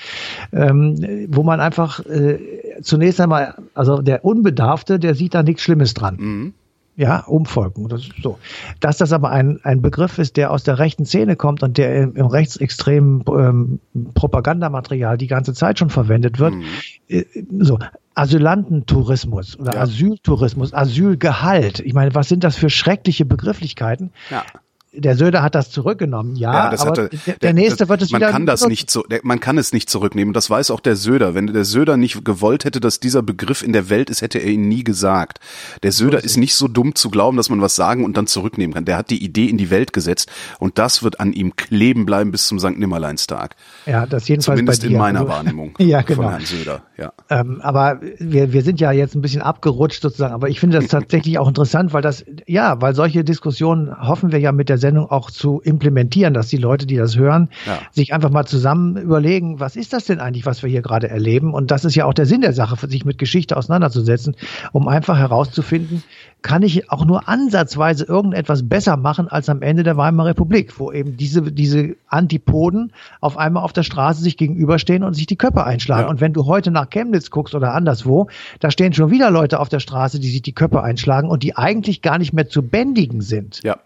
ähm, 0.53 1.27
wo 1.29 1.43
man 1.43 1.61
einfach 1.61 2.05
äh, 2.07 2.39
zunächst 2.83 3.21
einmal, 3.21 3.55
also 3.75 4.03
der 4.03 4.25
Unbedarfte, 4.25 4.99
der 4.99 5.15
sieht 5.15 5.35
da 5.35 5.43
nichts 5.43 5.63
Schlimmes 5.63 5.95
dran. 5.95 6.17
Mhm. 6.19 6.55
Ja, 6.99 7.25
Umvolkung. 7.27 7.89
Das 7.89 8.03
ist 8.03 8.15
so. 8.23 8.39
Dass 8.81 8.97
das 8.97 9.13
aber 9.13 9.31
ein, 9.31 9.61
ein 9.65 9.83
Begriff 9.83 10.19
ist, 10.19 10.39
der 10.39 10.51
aus 10.51 10.63
der 10.63 10.79
rechten 10.79 11.05
Szene 11.05 11.37
kommt 11.37 11.63
und 11.63 11.77
der 11.77 11.95
im, 11.95 12.17
im 12.17 12.27
rechtsextremen 12.27 13.23
ähm, 13.29 13.81
Propagandamaterial 14.15 15.19
die 15.19 15.27
ganze 15.27 15.53
Zeit 15.53 15.79
schon 15.79 15.91
verwendet 15.91 16.39
wird, 16.39 16.55
mhm. 16.55 16.65
äh, 17.09 17.25
so. 17.59 17.79
Asylantentourismus 18.17 19.59
oder 19.59 19.75
ja. 19.75 19.81
Asyltourismus, 19.83 20.75
Asylgehalt. 20.75 21.81
Ich 21.81 21.95
meine, 21.95 22.15
was 22.15 22.29
sind 22.29 22.43
das 22.45 22.57
für 22.57 22.71
schreckliche 22.71 23.25
Begrifflichkeiten? 23.25 24.11
Ja 24.31 24.45
der 24.93 25.17
Söder 25.17 25.43
hat 25.43 25.55
das 25.55 25.71
zurückgenommen, 25.71 26.37
ja, 26.37 26.53
ja 26.53 26.71
das 26.71 26.83
aber 26.83 26.91
hatte, 26.91 27.11
der, 27.27 27.37
der 27.37 27.53
nächste 27.53 27.89
wird 27.89 28.03
es 28.03 28.11
man 28.11 28.21
wieder. 28.21 28.29
Man 28.29 28.33
kann 28.33 28.47
das 28.47 28.67
nicht 28.67 28.91
so, 28.91 29.03
der, 29.03 29.21
man 29.23 29.41
kann 29.41 29.59
es 29.59 29.73
nicht 29.73 29.91
zurücknehmen. 29.91 30.33
Das 30.33 30.49
weiß 30.49 30.71
auch 30.71 30.81
der 30.81 30.97
Söder. 30.97 31.35
Wenn 31.35 31.49
der 31.49 31.65
Söder 31.65 31.97
nicht 31.97 32.25
gewollt 32.25 32.65
hätte, 32.65 32.81
dass 32.81 33.01
dieser 33.01 33.23
Begriff 33.23 33.63
in 33.63 33.73
der 33.73 33.91
Welt 33.91 34.11
ist, 34.11 34.23
hätte 34.23 34.39
er 34.39 34.51
ihn 34.51 34.69
nie 34.69 34.85
gesagt. 34.85 35.39
Der 35.83 35.93
Söder 35.93 36.25
ist 36.25 36.37
nicht 36.37 36.55
so 36.55 36.69
dumm 36.69 36.95
zu 36.95 37.11
glauben, 37.11 37.37
dass 37.37 37.51
man 37.51 37.61
was 37.61 37.77
sagen 37.77 38.05
und 38.05 38.17
dann 38.17 38.27
zurücknehmen 38.27 38.75
kann. 38.75 38.85
Der 38.85 38.97
hat 38.97 39.11
die 39.11 39.23
Idee 39.23 39.47
in 39.47 39.59
die 39.59 39.71
Welt 39.71 39.93
gesetzt 39.93 40.31
und 40.59 40.79
das 40.79 41.03
wird 41.03 41.21
an 41.21 41.33
ihm 41.33 41.57
kleben 41.57 42.07
bleiben 42.07 42.31
bis 42.31 42.47
zum 42.47 42.59
St. 42.59 42.79
Nimmerleinstag. 42.79 43.57
Ja, 43.85 44.07
das 44.07 44.29
jedenfalls 44.29 44.59
Zumindest 44.59 44.85
in 44.85 44.97
meiner 44.97 45.21
also, 45.21 45.33
Wahrnehmung 45.33 45.75
ja, 45.79 46.03
genau. 46.03 46.23
von 46.23 46.31
Herrn 46.31 46.45
Söder. 46.45 46.83
Ja. 46.97 47.13
Ähm, 47.29 47.61
aber 47.61 48.01
wir, 48.19 48.53
wir 48.53 48.63
sind 48.63 48.81
ja 48.81 48.93
jetzt 48.93 49.15
ein 49.15 49.21
bisschen 49.21 49.43
abgerutscht 49.43 50.01
sozusagen. 50.01 50.33
Aber 50.33 50.49
ich 50.49 50.61
finde 50.61 50.79
das 50.81 50.89
tatsächlich 50.89 51.39
auch 51.39 51.49
interessant, 51.49 51.93
weil 51.93 52.03
das, 52.03 52.25
ja, 52.47 52.81
weil 52.81 52.95
solche 52.95 53.25
Diskussionen 53.25 53.95
hoffen 54.01 54.33
wir 54.33 54.39
ja 54.39 54.53
mit 54.53 54.69
der 54.69 54.79
Sendung 54.87 55.11
auch 55.11 55.31
zu 55.31 55.61
implementieren, 55.65 56.33
dass 56.33 56.49
die 56.49 56.57
Leute, 56.57 56.87
die 56.87 56.97
das 56.97 57.17
hören, 57.17 57.49
ja. 57.67 57.79
sich 57.91 58.15
einfach 58.15 58.31
mal 58.31 58.47
zusammen 58.47 58.97
überlegen, 58.97 59.59
was 59.59 59.75
ist 59.75 59.93
das 59.93 60.05
denn 60.05 60.21
eigentlich, 60.21 60.47
was 60.47 60.63
wir 60.63 60.71
hier 60.71 60.83
gerade 60.83 61.09
erleben? 61.09 61.53
Und 61.53 61.73
das 61.73 61.85
ist 61.85 61.97
ja 61.97 62.05
auch 62.05 62.15
der 62.15 62.27
Sinn 62.27 62.41
der 62.41 62.53
Sache, 62.53 62.77
sich 62.89 63.05
mit 63.05 63.19
Geschichte 63.19 63.57
auseinanderzusetzen, 63.57 64.37
um 64.73 64.87
einfach 64.87 65.19
herauszufinden, 65.19 66.05
kann 66.43 66.63
ich 66.63 66.93
auch 66.93 67.05
nur 67.05 67.29
ansatzweise 67.29 68.05
irgendetwas 68.05 68.69
besser 68.69 68.97
machen 68.97 69.27
als 69.27 69.49
am 69.49 69.63
Ende 69.63 69.83
der 69.83 69.97
Weimarer 69.97 70.29
Republik, 70.29 70.79
wo 70.79 70.93
eben 70.93 71.17
diese, 71.17 71.43
diese 71.51 71.97
Antipoden 72.07 72.93
auf 73.21 73.37
einmal 73.37 73.65
auf 73.65 73.73
der 73.73 73.83
Straße 73.83 74.23
sich 74.23 74.37
gegenüberstehen 74.37 75.03
und 75.03 75.15
sich 75.15 75.27
die 75.27 75.35
Köpfe 75.37 75.65
einschlagen. 75.65 76.05
Ja. 76.05 76.09
Und 76.09 76.21
wenn 76.21 76.33
du 76.33 76.47
heute 76.47 76.71
nach 76.71 76.89
Chemnitz 76.91 77.31
guckst 77.31 77.57
oder 77.57 77.75
anderswo, 77.75 78.29
da 78.61 78.71
stehen 78.71 78.93
schon 78.93 79.11
wieder 79.11 79.33
Leute 79.33 79.59
auf 79.59 79.69
der 79.69 79.81
Straße, 79.81 80.21
die 80.21 80.31
sich 80.31 80.43
die 80.43 80.53
Köpfe 80.53 80.83
einschlagen 80.83 81.29
und 81.29 81.43
die 81.43 81.57
eigentlich 81.57 82.01
gar 82.01 82.19
nicht 82.19 82.33
mehr 82.33 82.49
zu 82.49 82.63
bändigen 82.63 83.23
sind. 83.23 83.61
Ja. 83.65 83.79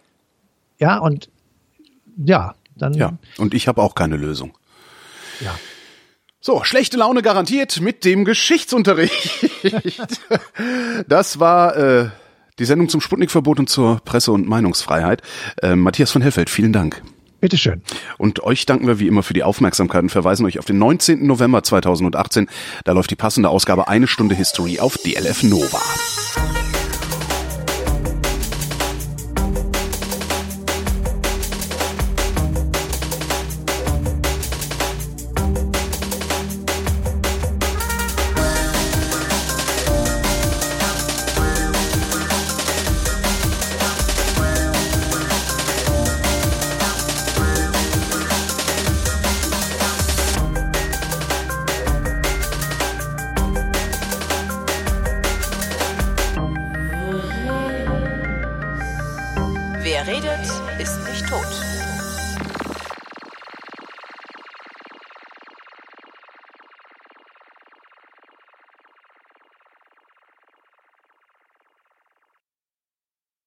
Ja, 0.80 0.98
und 0.98 1.30
ja, 2.16 2.54
dann. 2.76 2.94
Ja, 2.94 3.18
und 3.38 3.54
ich 3.54 3.68
habe 3.68 3.82
auch 3.82 3.94
keine 3.94 4.16
Lösung. 4.16 4.56
Ja. 5.40 5.54
So, 6.40 6.64
schlechte 6.64 6.96
Laune 6.96 7.20
garantiert 7.20 7.80
mit 7.82 8.04
dem 8.04 8.24
Geschichtsunterricht. 8.24 9.46
das 11.06 11.38
war 11.38 11.76
äh, 11.76 12.08
die 12.58 12.64
Sendung 12.64 12.88
zum 12.88 13.02
Sputnikverbot 13.02 13.58
und 13.58 13.68
zur 13.68 14.00
Presse- 14.00 14.32
und 14.32 14.48
Meinungsfreiheit. 14.48 15.20
Äh, 15.62 15.76
Matthias 15.76 16.10
von 16.10 16.22
Hellfeld, 16.22 16.48
vielen 16.48 16.72
Dank. 16.72 17.02
Bitteschön. 17.40 17.82
Und 18.18 18.42
euch 18.42 18.66
danken 18.66 18.86
wir 18.86 18.98
wie 18.98 19.06
immer 19.06 19.22
für 19.22 19.34
die 19.34 19.42
Aufmerksamkeit 19.42 20.02
und 20.02 20.10
verweisen 20.10 20.46
euch 20.46 20.58
auf 20.58 20.64
den 20.64 20.78
19. 20.78 21.26
November 21.26 21.62
2018. 21.62 22.48
Da 22.84 22.92
läuft 22.92 23.10
die 23.10 23.16
passende 23.16 23.48
Ausgabe 23.48 23.88
Eine 23.88 24.06
Stunde 24.06 24.34
History 24.34 24.78
auf 24.78 24.96
DLF 24.98 25.42
Nova. 25.42 25.80